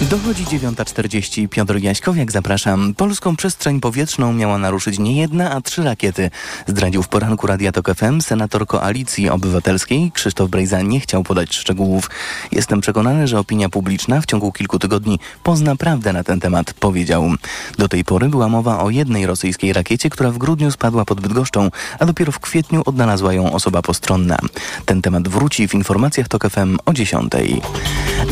[0.00, 1.48] Dochodzi 9.40.
[1.48, 2.94] Piotr Jaśkowiak, zapraszam.
[2.94, 6.30] Polską przestrzeń powietrzną miała naruszyć nie jedna, a trzy rakiety.
[6.66, 12.10] Zdradził w poranku Radia Tok FM senator Koalicji Obywatelskiej Krzysztof Brejza nie chciał podać szczegółów.
[12.52, 17.30] Jestem przekonany, że opinia publiczna w ciągu kilku tygodni pozna prawdę na ten temat, powiedział.
[17.78, 21.70] Do tej pory była mowa o jednej rosyjskiej rakiecie, która w grudniu spadła pod Bydgoszczą,
[21.98, 24.38] a dopiero w kwietniu odnalazła ją osoba postronna.
[24.84, 27.32] Ten temat wróci w informacjach Tok FM o 10.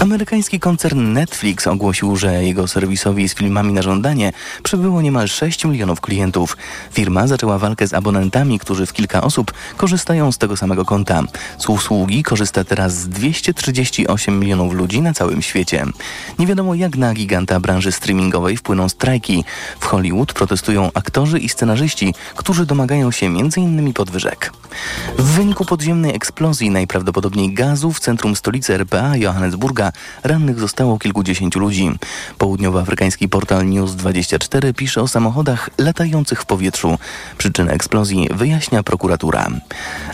[0.01, 4.33] Amerykański koncern Netflix ogłosił, że jego serwisowi z filmami na żądanie
[4.63, 6.57] przybyło niemal 6 milionów klientów.
[6.93, 11.23] Firma zaczęła walkę z abonentami, którzy w kilka osób korzystają z tego samego konta.
[11.59, 15.85] Z usługi korzysta teraz z 238 milionów ludzi na całym świecie.
[16.39, 19.45] Nie wiadomo jak na giganta branży streamingowej wpłyną strajki.
[19.81, 23.93] W Hollywood protestują aktorzy i scenarzyści, którzy domagają się m.in.
[23.93, 24.53] podwyżek.
[25.19, 29.93] W wyniku podziemnej eksplozji najprawdopodobniej gazu w centrum stolicy RPA Johannesburga
[30.23, 31.91] rannych zostało kilkudziesięciu ludzi.
[32.39, 36.99] Południowoafrykański portal News24 pisze o samochodach latających w powietrzu.
[37.39, 39.49] Przyczynę eksplozji wyjaśnia prokuratura.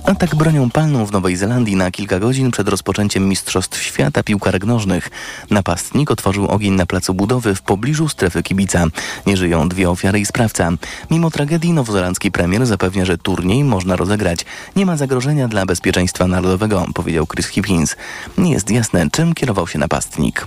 [0.04, 5.10] Atak bronią palną w Nowej Zelandii na kilka godzin przed rozpoczęciem Mistrzostw Świata piłkarek nożnych.
[5.50, 8.86] Napastnik otworzył ogień na placu budowy w pobliżu strefy kibica.
[9.26, 10.70] Nie żyją dwie ofiary i sprawca.
[11.10, 14.44] Mimo tragedii nowozelandzki premier zapewnia, że turniej można rozegrać.
[14.76, 17.96] Nie ma zagrożenia dla bezpieczeństwa narodowego, powiedział Chris Hipkins.
[18.38, 20.46] Nie jest jasne, czym kierował się napastnik.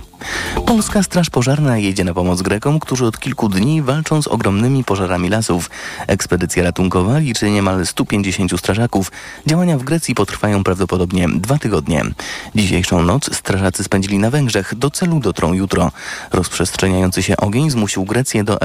[0.74, 5.28] Polska Straż Pożarna jedzie na pomoc Grekom, którzy od kilku dni walczą z ogromnymi pożarami
[5.28, 5.70] lasów.
[6.06, 9.12] Ekspedycja ratunkowa liczy niemal 150 strażaków.
[9.46, 12.04] Działania w Grecji potrwają prawdopodobnie dwa tygodnie.
[12.54, 14.74] Dzisiejszą noc strażacy spędzili na Węgrzech.
[14.74, 15.92] Do celu dotrą jutro.
[16.32, 18.58] Rozprzestrzeniający się ogień zmusił Grecję do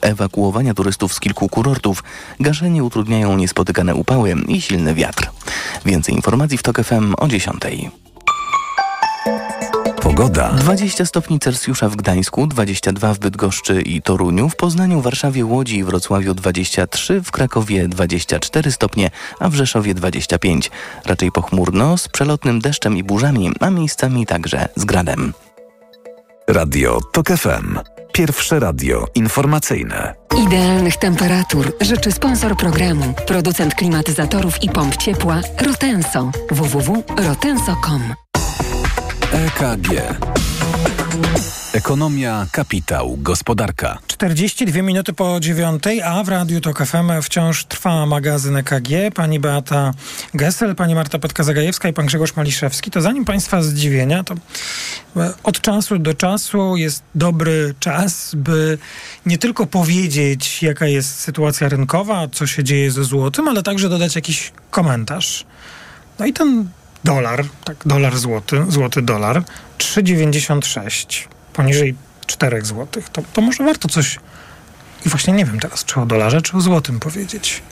[0.00, 2.04] ewakuowania, turystów z kilku kurortów.
[2.40, 5.30] Gaszenie utrudniają niespotykane upały i silny wiatr.
[5.84, 7.56] Więcej informacji w TOK FM o 10.
[10.08, 10.48] Pogoda.
[10.52, 15.84] 20 stopni Celsjusza w Gdańsku, 22 w Bydgoszczy i Toruniu, w Poznaniu, Warszawie, Łodzi i
[15.84, 20.70] Wrocławiu 23, w Krakowie 24 stopnie, a w Rzeszowie 25.
[21.04, 25.32] Raczej pochmurno, z przelotnym deszczem i burzami, a miejscami także z gradem.
[26.48, 27.78] Radio TOK FM.
[28.12, 30.14] Pierwsze radio informacyjne.
[30.46, 36.30] Idealnych temperatur życzy sponsor programu, producent klimatyzatorów i pomp ciepła Rotenso.
[36.50, 38.27] www.rotenso.com
[39.32, 39.88] EKG.
[41.72, 43.98] Ekonomia, kapitał, gospodarka.
[44.06, 48.88] 42 minuty po dziewiątej, a w Radiu TOK FM wciąż trwa magazyn EKG.
[49.14, 49.94] Pani Beata
[50.34, 52.90] Gessel, pani Marta Petka-Zagajewska i pan Grzegorz Maliszewski.
[52.90, 54.34] To zanim państwa zdziwienia, to
[55.42, 58.78] od czasu do czasu jest dobry czas, by
[59.26, 64.16] nie tylko powiedzieć, jaka jest sytuacja rynkowa, co się dzieje ze złotym, ale także dodać
[64.16, 65.46] jakiś komentarz.
[66.18, 66.68] No i ten
[67.04, 69.42] dolar, tak, dolar złoty, złoty dolar,
[69.78, 71.94] 3,96, poniżej
[72.26, 73.02] 4 zł.
[73.12, 74.18] To, to może warto coś,
[75.06, 77.62] i właśnie nie wiem teraz, czy o dolarze, czy o złotym powiedzieć.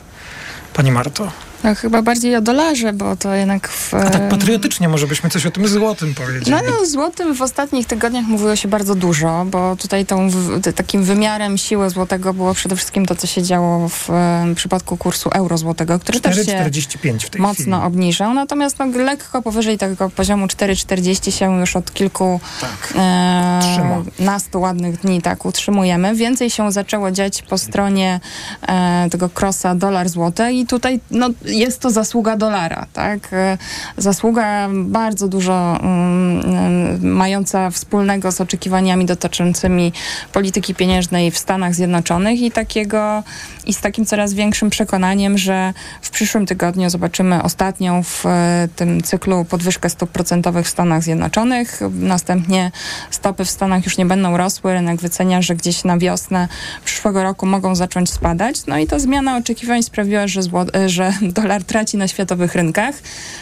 [0.73, 1.31] Pani Marto.
[1.63, 3.93] No, chyba bardziej o dolarze, bo to jednak w...
[3.93, 6.51] A tak patriotycznie może byśmy coś o tym złotym powiedzieli.
[6.51, 10.29] No, no złotym w ostatnich tygodniach mówiło się bardzo dużo, bo tutaj tą,
[10.75, 14.09] takim wymiarem siły złotego było przede wszystkim to, co się działo w,
[14.53, 17.87] w przypadku kursu euro złotego, który 4, też się 45 w tej mocno chwili.
[17.87, 18.33] obniżał.
[18.33, 22.93] Natomiast no, lekko powyżej tego poziomu 4,40 się już od kilku tak.
[22.95, 26.15] e, nastu ładnych dni tak utrzymujemy.
[26.15, 28.19] Więcej się zaczęło dziać po stronie
[28.67, 33.33] e, tego krosa dolar-złote i tutaj no, jest to zasługa dolara, tak?
[33.33, 33.57] E,
[33.97, 39.93] Zasługa bardzo dużo um, mająca wspólnego z oczekiwaniami dotyczącymi
[40.33, 43.23] polityki pieniężnej w Stanach Zjednoczonych i takiego
[43.65, 49.03] i z takim coraz większym przekonaniem, że w przyszłym tygodniu zobaczymy ostatnią w e, tym
[49.03, 51.79] cyklu podwyżkę stóp procentowych w Stanach Zjednoczonych.
[51.91, 52.71] Następnie
[53.11, 54.73] stopy w Stanach już nie będą rosły.
[54.73, 56.47] Rynek wycenia, że gdzieś na wiosnę
[56.85, 58.65] przyszłego roku mogą zacząć spadać.
[58.67, 62.95] No i ta zmiana oczekiwań sprawiła, że, zło, że dolar traci na światowych rynkach.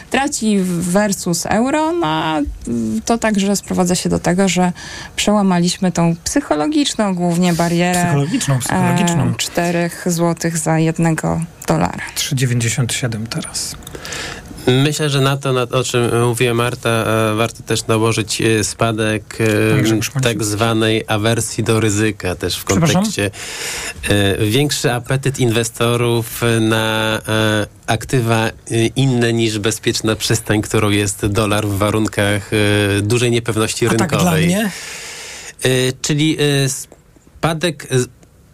[0.10, 2.40] Traci versus euro, no a
[3.06, 4.72] to także sprowadza się do tego, że
[5.16, 9.24] przełamaliśmy tą psychologiczną głównie barierę Psychologiczną, psychologiczną.
[9.30, 12.02] e, 4 złotych za jednego dolara.
[12.16, 13.76] 3,97 teraz.
[14.68, 19.38] Myślę, że na to, na, o czym mówiła Marta, e, warto też nałożyć e, spadek
[20.16, 23.32] e, tak zwanej awersji do ryzyka też w kontekście
[24.40, 27.22] większy apetyt inwestorów na
[27.88, 28.52] aktywa
[28.96, 32.52] inne niż bezpieczna przystań, którą jest dolar w warunkach
[33.02, 34.48] dużej niepewności A tak rynkowej.
[34.48, 34.72] dla mnie?
[36.02, 36.38] Czyli
[36.68, 37.88] spadek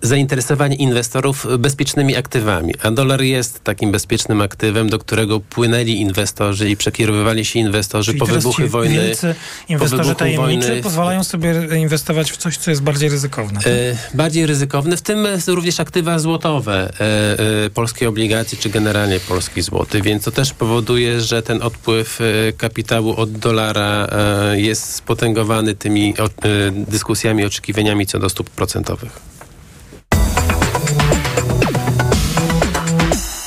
[0.02, 6.78] zainteresowanie inwestorów bezpiecznymi aktywami, a dolar jest takim bezpiecznym aktywem, do którego płynęli inwestorzy i
[6.78, 9.12] przekierowywali się inwestorzy Czyli po wybuchu wojny.
[9.22, 9.34] Po
[9.74, 13.60] inwestorzy wybuchu tajemniczy wojny- pozwalają sobie inwestować w coś, co jest bardziej ryzykowne.
[13.60, 13.68] tak?
[13.68, 19.62] E, bardziej ryzykowne, w tym również aktywa złotowe, e, e, polskie obligacje, czy generalnie polski
[19.62, 25.76] złoty, więc to też powoduje, że ten odpływ e, kapitału od dolara e, jest spotęgowany
[25.76, 26.30] tymi o, e,
[26.72, 29.31] dyskusjami, oczekiwaniami co do stóp procentowych.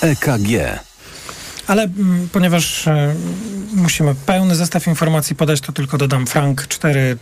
[0.04, 0.80] EKG.
[1.66, 3.14] Ale mm, ponieważ e,
[3.74, 7.18] musimy pełny zestaw informacji podać, to tylko dodam frank 4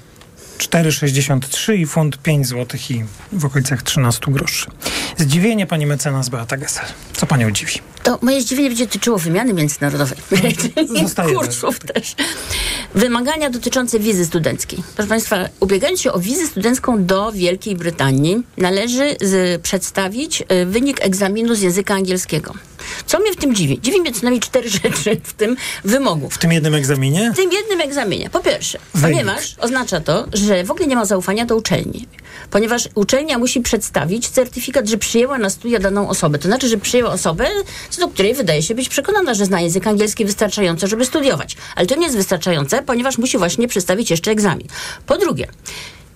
[0.59, 4.67] 4,63 i funt 5 zł i w okolicach 13 groszy.
[5.19, 6.85] Zdziwienie pani mecenas Beata Gessel.
[7.13, 7.73] Co panią dziwi?
[8.03, 10.19] To moje zdziwienie będzie dotyczyło wymiany międzynarodowej.
[10.97, 11.35] I Zostajemy.
[11.35, 12.15] kursów też.
[12.95, 14.83] Wymagania dotyczące wizy studenckiej.
[14.95, 21.01] Proszę Państwa, ubiegając się o wizę studencką do Wielkiej Brytanii, należy z, przedstawić y, wynik
[21.01, 22.55] egzaminu z języka angielskiego.
[23.07, 23.81] Co mnie w tym dziwi?
[23.83, 26.31] Dziwi mnie co najmniej cztery rzeczy w tym wymogu.
[26.31, 27.33] W tym jednym egzaminie?
[27.35, 28.31] W tym jednym egzaminie.
[28.31, 29.17] Po pierwsze, Wynik.
[29.17, 32.09] ponieważ oznacza to, że w ogóle nie ma zaufania do uczelni.
[32.51, 36.39] Ponieważ uczelnia musi przedstawić certyfikat, że przyjęła na studia daną osobę.
[36.39, 37.49] To znaczy, że przyjęła osobę,
[37.91, 41.57] co do której wydaje się być przekonana, że zna język angielski wystarczająco, żeby studiować.
[41.77, 44.67] Ale to nie jest wystarczające, ponieważ musi właśnie przedstawić jeszcze egzamin.
[45.07, 45.49] Po drugie,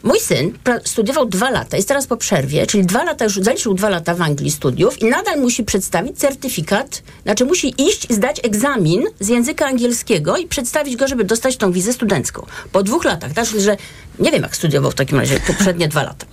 [0.07, 0.53] Mój syn
[0.85, 4.23] studiował dwa lata, jest teraz po przerwie, czyli dwa lata, już zaliczył dwa lata w
[4.23, 10.37] Anglii studiów i nadal musi przedstawić certyfikat, znaczy musi iść, zdać egzamin z języka angielskiego
[10.37, 12.47] i przedstawić go, żeby dostać tą wizę studencką.
[12.73, 13.77] Po dwóch latach, tak, że
[14.19, 16.27] nie wiem, jak studiował w takim razie poprzednie dwa lata.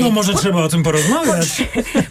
[0.00, 1.62] No może trzeba o tym porozmawiać.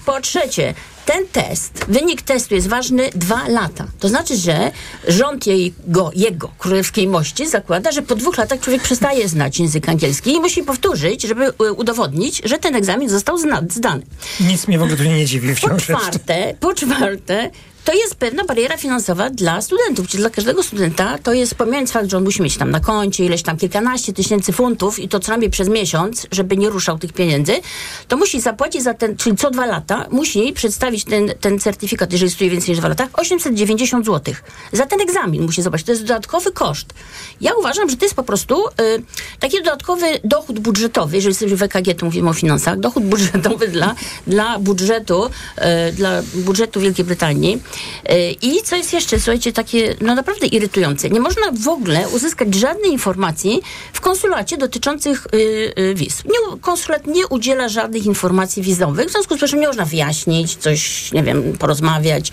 [0.06, 0.74] Po trzecie,
[1.06, 3.88] ten test, wynik testu jest ważny dwa lata.
[4.00, 4.72] To znaczy, że
[5.08, 10.32] rząd jego, jego królewskiej mości zakłada, że po dwóch latach człowiek przestaje znać język angielski
[10.36, 14.04] i musi powtórzyć, żeby y, udowodnić, że ten egzamin został zna- zdany.
[14.40, 15.94] Nic mnie w ogóle tu nie dziwi Po wciąż jeszcze.
[15.96, 17.52] czwarte, po czwarte,
[17.86, 22.10] to jest pewna bariera finansowa dla studentów, czyli dla każdego studenta to jest, pomijając fakt,
[22.10, 25.32] że on musi mieć tam na koncie ileś tam kilkanaście tysięcy funtów i to co
[25.32, 27.54] najmniej przez miesiąc, żeby nie ruszał tych pieniędzy,
[28.08, 32.32] to musi zapłacić za ten, czyli co dwa lata, musi przedstawić ten, ten certyfikat, jeżeli
[32.32, 34.36] studuje więcej niż dwa lata, 890 zł.
[34.74, 36.94] Za ten egzamin musi zobaczyć, to jest dodatkowy koszt.
[37.42, 38.72] Ja uważam, że to jest po prostu y,
[39.40, 43.96] taki dodatkowy dochód budżetowy, jeżeli sobie w EKG to mówimy o finansach, dochód budżetowy dla,
[44.28, 47.62] dla budżetu, y, dla budżetu Wielkiej Brytanii.
[48.42, 51.10] I co jest jeszcze, słuchajcie, takie no naprawdę irytujące.
[51.10, 53.62] Nie można w ogóle uzyskać żadnej informacji
[53.94, 55.38] w konsulacie dotyczących y,
[55.80, 56.24] y, wiz.
[56.26, 61.12] Nie, konsulat nie udziela żadnych informacji wizowych, w związku z czym nie można wyjaśnić, coś,
[61.12, 62.32] nie wiem, porozmawiać.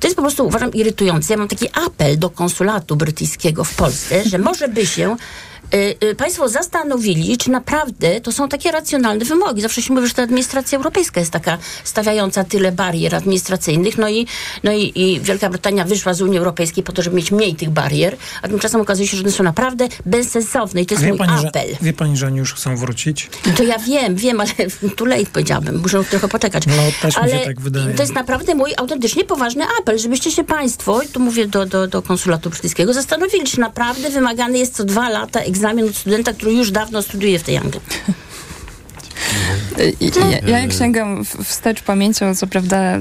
[0.00, 1.32] To jest po prostu, uważam, irytujące.
[1.32, 5.16] Ja mam taki apel do konsulatu brytyjskiego w Polsce, że może by się
[6.16, 9.62] państwo zastanowili, czy naprawdę to są takie racjonalne wymogi.
[9.62, 14.26] Zawsze się mówi, że ta administracja europejska jest taka stawiająca tyle barier administracyjnych, no i,
[14.64, 17.70] no i, i Wielka Brytania wyszła z Unii Europejskiej po to, żeby mieć mniej tych
[17.70, 21.46] barier, a tymczasem okazuje się, że one są naprawdę bezsensowne i to jest mój pani,
[21.46, 21.70] apel.
[21.70, 23.30] Że, wie pani, że oni już chcą wrócić?
[23.46, 24.50] No To ja wiem, wiem, ale
[24.96, 26.66] tu late powiedziałabym, muszę trochę poczekać.
[26.66, 27.94] No, też mi ale się tak wydaje.
[27.94, 31.86] to jest naprawdę mój autentycznie poważny apel, żebyście się państwo, i tu mówię do, do,
[31.86, 36.52] do konsulatu brytyjskiego, zastanowili, czy naprawdę wymagany jest co dwa lata egzamin od studenta, który
[36.52, 37.80] już dawno studiuje w tej Anglii.
[40.20, 42.98] Ja, ja jak sięgam w- wstecz pamięcią, co prawda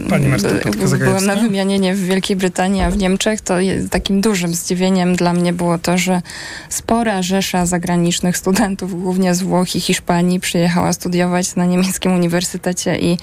[1.00, 3.56] byłam na wymianienie w Wielkiej Brytanii, a w Niemczech, to
[3.90, 6.22] takim dużym zdziwieniem dla mnie było to, że
[6.70, 13.18] spora rzesza zagranicznych studentów, głównie z Włoch i Hiszpanii, przyjechała studiować na niemieckim uniwersytecie i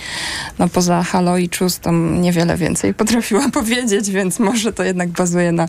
[0.59, 5.53] no, poza Halo i Czus to niewiele więcej potrafiła powiedzieć, więc może to jednak bazuje
[5.53, 5.69] na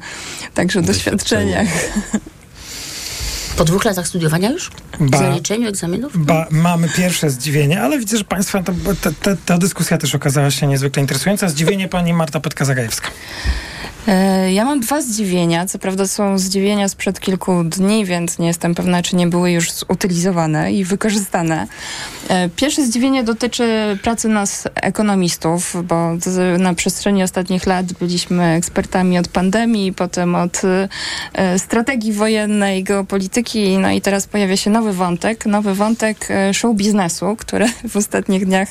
[0.53, 1.67] także doświadczeniach.
[3.57, 4.71] Po dwóch latach studiowania już?
[4.99, 6.25] Ba- zaliczeniu egzaminów?
[6.25, 8.73] Ba, mamy pierwsze zdziwienie, ale widzę, że Państwa ta,
[9.21, 11.49] ta, ta dyskusja też okazała się niezwykle interesująca.
[11.49, 13.07] Zdziwienie pani Marta Petka-Zagajewska.
[14.07, 15.65] E, Ja mam dwa zdziwienia.
[15.65, 19.71] Co prawda są zdziwienia sprzed kilku dni, więc nie jestem pewna, czy nie były już
[19.71, 21.67] zutylizowane i wykorzystane.
[22.29, 26.09] E, Pierwsze zdziwienie dotyczy pracy nas ekonomistów, bo
[26.59, 30.61] na przestrzeni ostatnich lat byliśmy ekspertami od pandemii, potem od
[31.33, 37.35] e, strategii wojennej, geopolityki, no i teraz pojawia się nowy wątek, nowy wątek show biznesu,
[37.39, 38.69] który w ostatnich dniach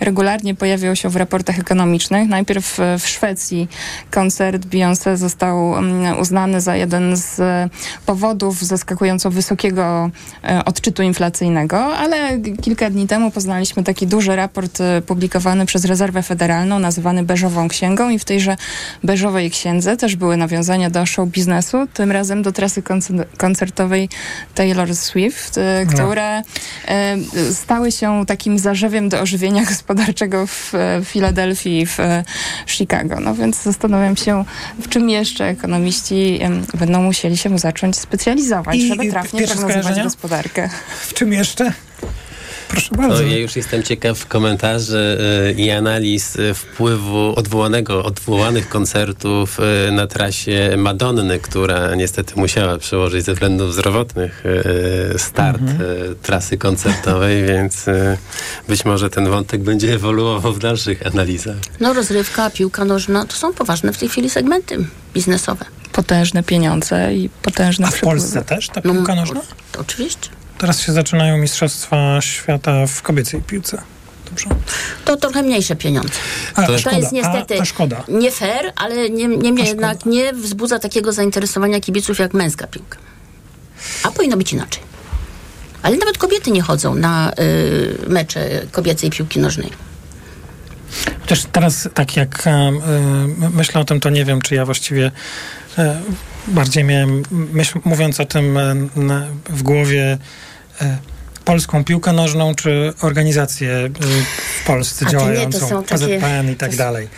[0.00, 2.28] regularnie pojawiał się w raportach ekonomicznych.
[2.28, 3.68] Najpierw w Szwecji
[4.10, 7.68] koncert Beyoncé został mm, uznany za jeden z e,
[8.06, 10.10] powodów zaskakująco wysokiego
[10.44, 16.22] e, odczytu inflacyjnego, ale kilka dni temu poznaliśmy taki duży raport e, publikowany przez Rezerwę
[16.22, 18.56] Federalną, nazywany Beżową Księgą i w tejże
[19.04, 24.08] Beżowej Księdze też były nawiązania do show biznesu, tym razem do trasy koncer- koncertowej
[24.54, 25.92] Taylor Swift, No.
[25.94, 26.42] które
[27.52, 30.72] stały się takim zarzewiem do ożywienia gospodarczego w
[31.04, 31.98] Filadelfii i w
[32.66, 33.20] Chicago.
[33.20, 34.44] No więc zastanawiam się,
[34.78, 36.40] w czym jeszcze ekonomiści
[36.74, 40.70] będą musieli się zacząć specjalizować, I- żeby trafnie prognozować gospodarkę.
[41.00, 41.72] W czym jeszcze?
[42.72, 43.22] Proszę No, bardzo.
[43.22, 45.18] ja już jestem ciekaw komentarzy
[45.50, 49.58] y, i analiz y, wpływu odwołanego, odwołanych koncertów
[49.88, 54.42] y, na trasie Madonny, która niestety musiała przełożyć ze względów zdrowotnych
[55.16, 56.14] start Mhm.
[56.22, 57.86] trasy koncertowej, więc
[58.68, 61.56] być może ten wątek będzie ewoluował w dalszych analizach.
[61.80, 65.64] No rozrywka, piłka nożna, to są poważne w tej chwili segmenty biznesowe.
[65.92, 69.40] Potężne pieniądze i potężne A w Polsce też ta No, piłka nożna?
[69.78, 70.28] Oczywiście.
[70.62, 73.82] Teraz się zaczynają Mistrzostwa Świata w kobiecej piłce.
[74.26, 74.46] Dobrze.
[75.04, 76.12] To trochę mniejsze pieniądze.
[76.54, 76.96] A, to szkoda.
[76.96, 78.04] jest niestety A, szkoda.
[78.08, 82.98] nie fair, ale nie- niemniej jednak nie wzbudza takiego zainteresowania kibiców jak męska piłka.
[84.02, 84.82] A powinno być inaczej.
[85.82, 89.70] Ale nawet kobiety nie chodzą na y, mecze kobiecej piłki nożnej.
[91.20, 92.72] Chociaż teraz tak jak e,
[93.54, 95.10] myślę o tym, to nie wiem, czy ja właściwie
[95.78, 96.00] e,
[96.48, 98.58] bardziej miałem, myśl, mówiąc o tym
[99.48, 100.18] w głowie
[101.44, 103.88] polską piłkę nożną, czy organizację e,
[104.62, 107.08] w Polsce A to nie, działającą, są takie- PZPN i tak dalej.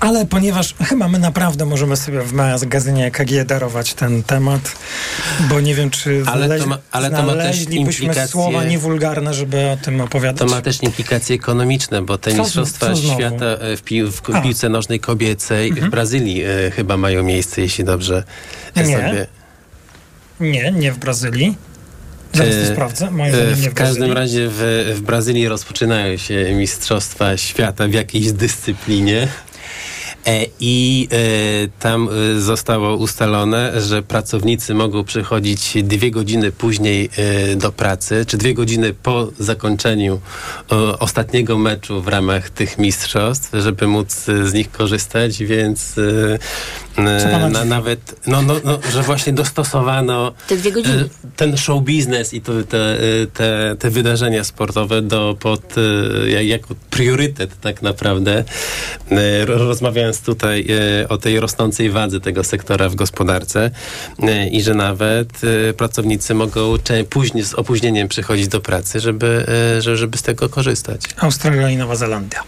[0.00, 4.60] Ale ponieważ chyba my naprawdę możemy sobie w magazynie KG darować ten temat,
[5.48, 9.66] bo nie wiem, czy Ale to ma- ale to ma też implikacje- słowa niewulgarne, żeby
[9.70, 10.38] o tym opowiadać.
[10.48, 12.96] To ma też implikacje ekonomiczne, bo te Co- Mistrzostwa co?
[12.96, 14.40] Świata e, w, pi- w A.
[14.40, 15.86] piłce nożnej kobiecej Mhm.
[15.88, 18.24] w Brazylii e, chyba mają miejsce, jeśli dobrze
[18.74, 18.96] e, Nie.
[18.96, 19.26] sobie...
[20.40, 21.56] Nie, nie w Brazylii.
[22.36, 23.10] Zaraz to E, sprawdzę.
[23.10, 29.28] Moim e, w każdym razie w, w Brazylii rozpoczynają się Mistrzostwa Świata w jakiejś dyscyplinie.
[30.26, 31.16] E, I e,
[31.80, 37.10] tam e, zostało ustalone, że pracownicy mogą przychodzić dwie godziny później
[37.56, 40.20] do pracy, czy dwie godziny po zakończeniu
[40.98, 44.14] ostatniego meczu w ramach tych mistrzostw, żeby móc
[44.44, 45.94] z nich korzystać, więc
[47.50, 51.08] na, nawet, no, no, no, że właśnie dostosowano Te dwie godziny.
[51.36, 52.96] ten show biznes i to, te,
[53.34, 55.74] te, te wydarzenia sportowe do, pod,
[56.28, 58.44] jak- jako priorytet tak naprawdę.
[59.10, 59.44] E,
[60.16, 60.66] Rozmawiając tutaj
[61.02, 63.70] e, o tej rosnącej wadze tego sektora w gospodarce
[64.22, 65.28] e, i że nawet
[65.70, 66.74] e, pracownicy mogą
[67.10, 69.46] później, z opóźnieniem przychodzić do pracy, żeby,
[69.80, 71.00] że- żeby z tego korzystać.
[71.16, 72.42] Australia i Nowa Zelandia.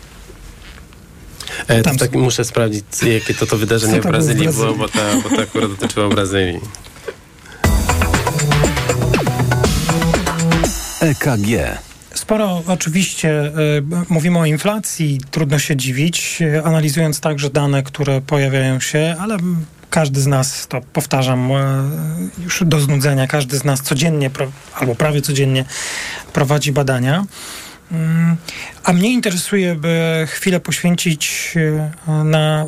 [1.69, 4.49] E, To Tam tak muszę sprawdzić, jakie to to wydarzenie w to było w Brazylii
[4.49, 4.79] było, Brazylii?
[4.79, 6.61] bo, ta, bo to akurat dotyczyło Brazylii.
[11.01, 11.79] EKG.
[12.19, 18.81] Sporo oczywiście y, mówimy o inflacji, trudno się dziwić, y, analizując także dane, które pojawiają
[18.81, 19.37] się, ale
[19.91, 21.85] każdy z nas, to powtarzam e,
[22.45, 24.31] już do znudzenia, każdy z nas codziennie
[24.75, 25.65] albo prawie codziennie
[26.33, 27.25] prowadzi badania.
[27.93, 28.37] Mm,
[28.85, 31.55] a mnie interesuje, by chwilę poświęcić
[32.09, 32.67] e, na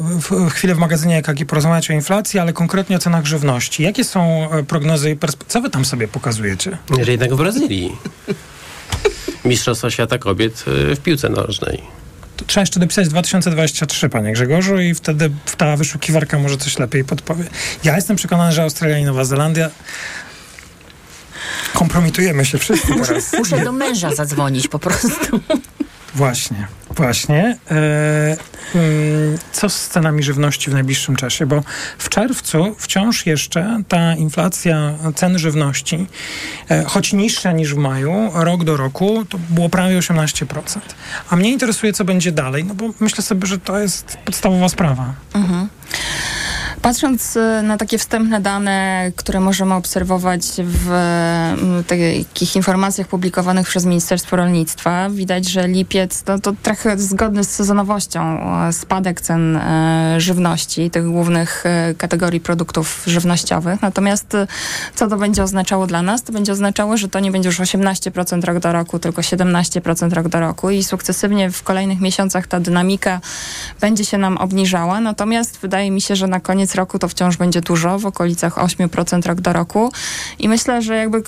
[0.51, 3.83] chwilę w magazynie EKG porozmawiać o inflacji, ale konkretnie o cenach żywności.
[3.83, 5.53] Jakie są e, prognozy i perspektywy?
[5.53, 6.79] Co wy tam sobie pokazujecie?
[7.07, 7.93] Jednak w Brazylii.
[9.45, 12.01] Mistrzostwa Świata Kobiet w piłce nożnej
[12.41, 17.45] to trzeba jeszcze dopisać 2023, panie Grzegorzu, i wtedy ta wyszukiwarka może coś lepiej podpowie.
[17.85, 19.71] Ja jestem przekonany, że Australia i Nowa Zelandia
[21.75, 23.33] kompromitujemy się wszyscy teraz.
[23.33, 25.41] Muszę do męża zadzwonić po prostu.
[26.15, 27.59] Właśnie, właśnie.
[27.71, 28.37] E,
[28.75, 31.47] mm, co z cenami żywności w najbliższym czasie?
[31.47, 31.63] Bo
[31.99, 36.07] w czerwcu wciąż jeszcze ta inflacja cen żywności,
[36.71, 40.81] e, choć niższa niż w maju, rok do roku, to było prawie 18%.
[41.31, 45.15] A mnie interesuje, co będzie dalej, no bo myślę sobie, że to jest podstawowa sprawa.
[45.35, 45.69] Mhm.
[46.83, 53.85] Patrząc y, na takie wstępne dane, które możemy obserwować w mm, takich informacjach publikowanych przez
[53.85, 58.41] Ministerstwo Rolnictwa, widać, że lipiec to, to trochę zgodny z sezonowością
[58.73, 63.83] spadek cen e, żywności, tych głównych e, kategorii produktów żywnościowych.
[63.83, 64.47] Natomiast y,
[64.95, 66.23] co to będzie oznaczało dla nas?
[66.23, 70.29] To będzie oznaczało, że to nie będzie już 18% rok do roku, tylko 17% rok
[70.29, 73.21] do roku i sukcesywnie w kolejnych miesiącach ta dynamika
[73.81, 75.01] będzie się nam obniżała.
[75.01, 78.55] Natomiast wydaje mi się, że na koniec koniec roku to wciąż będzie dużo, w okolicach
[78.57, 79.93] 8% rok do roku.
[80.39, 81.23] I myślę, że jakby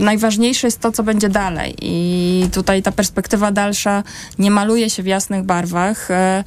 [0.00, 1.74] najważniejsze jest to, co będzie dalej.
[1.82, 4.02] I tutaj ta perspektywa dalsza
[4.38, 6.10] nie maluje się w jasnych barwach.
[6.10, 6.44] E,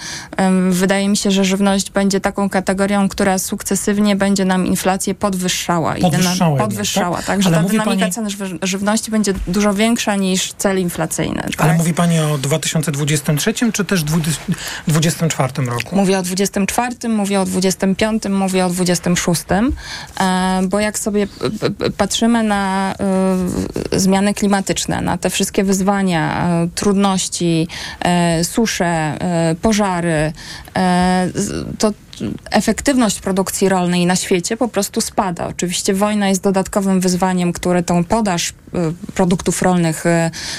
[0.69, 5.95] wydaje mi się, że żywność będzie taką kategorią, która sukcesywnie będzie nam inflację podwyższała.
[6.01, 6.59] Podwyższała.
[6.59, 7.17] Podwyższała.
[7.17, 7.25] Tak?
[7.25, 8.11] Także ta dynamika pani...
[8.11, 8.27] cen
[8.63, 11.41] żywności będzie dużo większa niż cel inflacyjny.
[11.57, 11.77] Ale tak?
[11.77, 15.95] mówi pani o 2023 czy też 2024 roku?
[15.95, 21.27] Mówię o 2024, mówię o 2025 25, mówię o 26, e, bo jak sobie
[21.97, 22.93] patrzymy na
[23.93, 27.67] e, zmiany klimatyczne, na te wszystkie wyzwania, e, trudności,
[28.43, 29.17] susze,
[29.61, 30.33] pożary,
[31.79, 31.93] to
[32.51, 35.47] efektywność produkcji rolnej na świecie po prostu spada.
[35.47, 38.53] Oczywiście wojna jest dodatkowym wyzwaniem, które tą podaż y,
[39.13, 40.09] produktów rolnych y,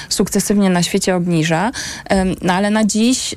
[0.09, 1.71] sukcesywnie na świecie obniża,
[2.43, 3.37] no ale na dziś y,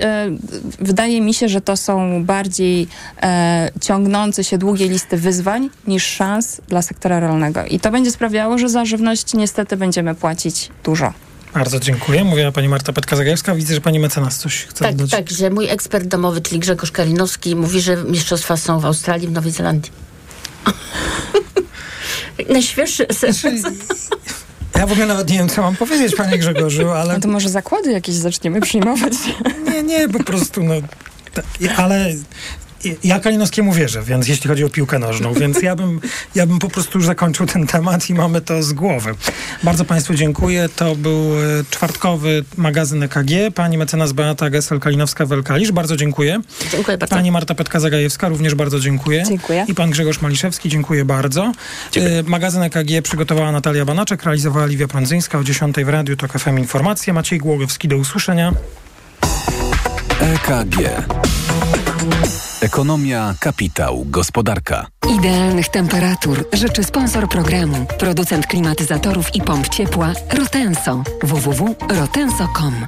[0.80, 2.88] wydaje mi się, że to są bardziej
[3.21, 7.65] e, ciągnące się długie listy wyzwań niż szans dla sektora rolnego.
[7.65, 11.13] I to będzie sprawiało, że za żywność niestety będziemy płacić dużo.
[11.54, 12.24] Bardzo dziękuję.
[12.24, 13.56] Mówiła pani Marta Petka-Zagajewska.
[13.56, 15.12] Widzę, że pani mecenas coś chce Tak, dodać.
[15.12, 19.32] tak, że mój ekspert domowy, czyli Grzegorz Kalinowski, mówi, że mistrzostwa są w Australii, w
[19.32, 19.91] Nowej Zelandii.
[22.49, 23.62] Najświeższy znaczy,
[24.76, 27.14] Ja w ogóle nawet nie wiem, co mam powiedzieć, panie Grzegorzu, ale...
[27.14, 29.14] No to może zakłady jakieś zaczniemy przyjmować.
[29.72, 30.74] Nie, nie, po prostu, no...
[31.78, 32.14] Ale
[33.04, 36.02] ja Kalinowskiemu wierzę, więc jeśli chodzi o piłkę nożną, więc ja bym,
[36.36, 39.16] ja bym po prostu już zakończył ten temat i mamy to z głowy.
[39.64, 40.70] Bardzo Państwu dziękuję.
[40.76, 43.56] To był e, czwartkowy magazyn EKG.
[43.56, 46.42] Pani mecenas Beata Gesel-Kalinowska-Welkalisz, bardzo dziękuję.
[46.72, 47.16] Dziękuję bardzo.
[47.16, 49.24] Pani Marta Petka-Zagajewska, również bardzo dziękuję.
[49.28, 49.66] Dziękuję.
[49.68, 51.52] I pan Grzegorz Maliszewski, dziękuję bardzo.
[51.92, 52.20] Dziękuję.
[52.20, 56.60] E, magazyn EKG przygotowała Natalia Banaczek, realizowała Liwia Prądzyńska o 10 w Radiu TOK FM
[56.60, 57.14] Informacje.
[57.14, 58.54] Maciej Głogowski, do usłyszenia.
[60.20, 60.78] EKG.
[62.64, 64.88] Ekonomia, kapitał, gospodarka.
[65.20, 71.03] Idealnych temperatur życzy sponsor programu, producent klimatyzatorów i pomp ciepła Rotenso.
[71.24, 72.86] www.rotenso.com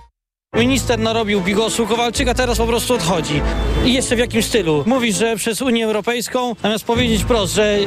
[0.56, 3.42] Minister narobił bigosu, Kowalczyk, a teraz po prostu odchodzi.
[3.86, 4.84] I jeszcze w jakim stylu?
[4.88, 7.78] Mówi, że przez Unię Europejską, zamiast powiedzieć wprost, że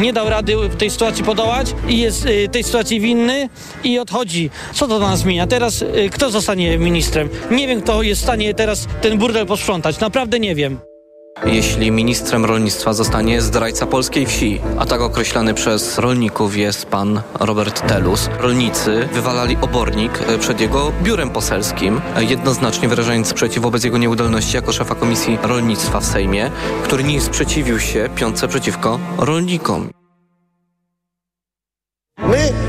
[0.00, 3.48] nie dał rady w tej sytuacji podołać i jest y, tej sytuacji winny
[3.84, 4.50] i odchodzi.
[4.72, 5.46] Co to dla nas zmienia?
[5.46, 7.28] Teraz y, kto zostanie ministrem?
[7.50, 10.00] Nie wiem, kto jest w stanie teraz ten burdel posprzątać.
[10.00, 10.93] Naprawdę nie wiem.
[11.42, 17.88] Jeśli ministrem rolnictwa zostanie zdrajca polskiej wsi, a tak określany przez rolników jest pan Robert
[17.88, 23.98] Telus, rolnicy wywalali obornik e, przed jego biurem poselskim, e, jednoznacznie wyrażając sprzeciw wobec jego
[23.98, 26.50] nieudolności jako szefa Komisji Rolnictwa w Sejmie,
[26.84, 29.90] który nie sprzeciwił się piątce przeciwko rolnikom.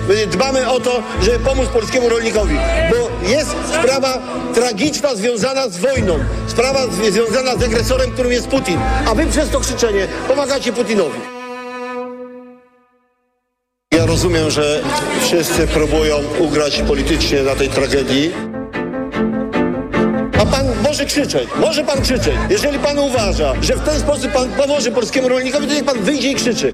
[0.07, 2.55] My dbamy o to, żeby pomóc polskiemu rolnikowi,
[2.91, 4.19] bo jest sprawa
[4.53, 9.59] tragiczna związana z wojną, sprawa związana z agresorem, którym jest Putin, a wy przez to
[9.59, 11.19] krzyczenie pomagacie Putinowi.
[13.93, 14.81] Ja rozumiem, że
[15.21, 18.31] wszyscy próbują ugrać politycznie na tej tragedii.
[20.41, 22.35] A pan może krzyczeć, może pan krzyczeć.
[22.49, 26.31] Jeżeli pan uważa, że w ten sposób pan pomoże polskiemu rolnikowi, to niech pan wyjdzie
[26.31, 26.73] i krzyczy.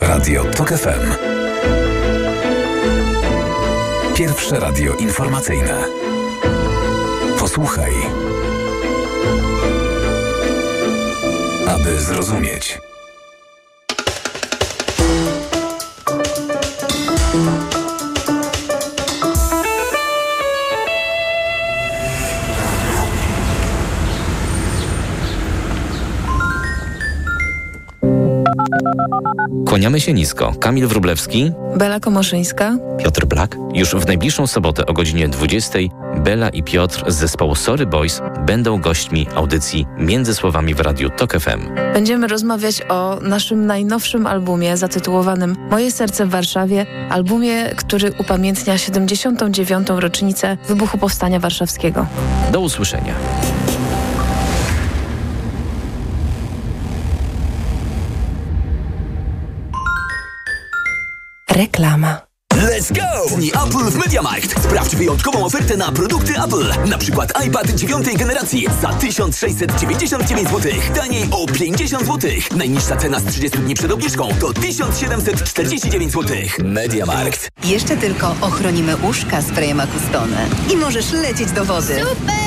[0.00, 1.34] Radio TOK FM.
[4.14, 5.84] Pierwsze radio informacyjne.
[7.38, 7.92] Posłuchaj.
[11.66, 12.78] aby zrozumieć.
[29.66, 30.52] Kłaniamy się nisko.
[30.60, 32.76] Kamil Wrublewski, Bela Komoszyńska.
[32.98, 33.56] Piotr Blak.
[33.74, 35.78] Już w najbliższą sobotę o godzinie 20
[36.16, 41.32] Bela i Piotr z zespołu Sorry Boys będą gośćmi audycji Między Słowami w Radiu TOK
[41.32, 41.74] FM.
[41.94, 49.88] Będziemy rozmawiać o naszym najnowszym albumie zatytułowanym Moje serce w Warszawie, albumie, który upamiętnia 79.
[49.90, 52.06] rocznicę wybuchu Powstania Warszawskiego.
[52.52, 53.14] Do usłyszenia.
[61.54, 62.20] Reklama.
[62.54, 63.36] Let's go!
[63.36, 64.62] Dni Apple w MediaMarkt.
[64.64, 66.88] Sprawdź wyjątkową ofertę na produkty Apple.
[66.90, 70.72] Na przykład iPad dziewiątej generacji za 1699 zł.
[70.94, 72.30] Taniej o 50 zł.
[72.56, 76.36] Najniższa cena z 30 dni przed obniżką to 1749 zł.
[76.64, 77.48] MediaMarkt.
[77.64, 82.00] Jeszcze tylko ochronimy uszka sprayem Acustone i możesz lecieć do wody.
[82.00, 82.43] Super!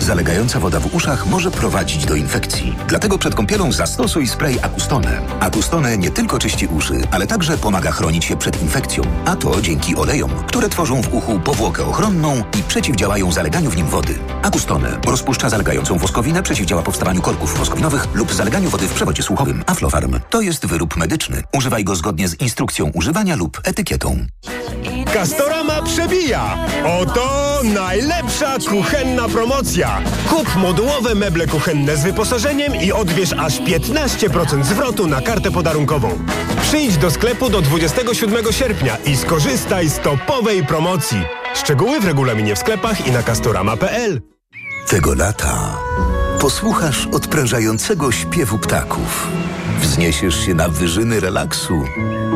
[0.00, 2.76] Zalegająca woda w uszach może prowadzić do infekcji.
[2.88, 5.20] Dlatego przed kąpielą zastosuj spray Acustone.
[5.40, 9.02] Acustone nie tylko czyści uszy, ale także pomaga chronić się przed infekcją.
[9.24, 13.86] A to dzięki olejom, które tworzą w uchu powłokę ochronną i przeciwdziałają zaleganiu w nim
[13.86, 14.18] wody.
[14.42, 19.64] Acustone rozpuszcza zalegającą woskowinę, przeciwdziała powstawaniu korków woskowinowych lub zaleganiu wody w przewodzie słuchowym.
[19.66, 21.42] Aflofarm to jest wyrób medyczny.
[21.56, 24.26] Używaj go zgodnie z instrukcją używania lub etykietą.
[25.16, 26.58] Castorama przebija!
[27.00, 30.02] Oto najlepsza kuchenna promocja!
[30.28, 36.18] Kup modułowe meble kuchenne z wyposażeniem i odbierz aż 15% zwrotu na kartę podarunkową.
[36.62, 41.24] Przyjdź do sklepu do 27 sierpnia i skorzystaj z topowej promocji.
[41.54, 44.20] Szczegóły w regulaminie w sklepach i na castorama.pl.
[44.88, 45.78] Tego lata
[46.40, 49.28] posłuchasz odprężającego śpiewu ptaków.
[49.80, 51.84] Wzniesiesz się na wyżyny relaksu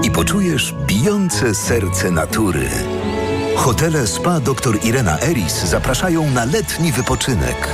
[0.02, 2.68] i poczujesz bijące serce natury.
[3.56, 7.68] Hotele Spa dr Irena Eris zapraszają na letni wypoczynek.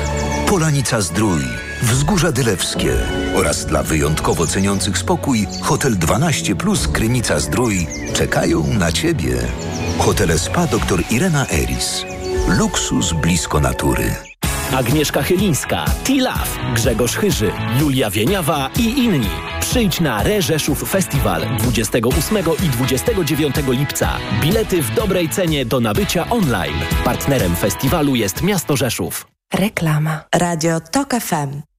[0.48, 1.40] Polanica Zdrój,
[1.82, 2.92] Wzgórza Dylewskie
[3.34, 9.34] oraz dla wyjątkowo ceniących spokój Hotel 12 plus Krynica Zdrój czekają na Ciebie.
[9.98, 12.04] Hotele Spa dr Irena Eris.
[12.48, 14.14] Luksus blisko natury.
[14.76, 17.50] Agnieszka Chylińska, T-Love, Grzegorz Chyży,
[17.80, 19.55] Julia Wieniawa i inni.
[19.70, 24.18] Przyjdź na Reżeszów Festiwal 28 i 29 lipca.
[24.42, 26.80] Bilety w dobrej cenie do nabycia online.
[27.04, 29.26] Partnerem festiwalu jest miasto Rzeszów.
[29.54, 30.24] Reklama.
[30.34, 31.75] Radio TOK FM.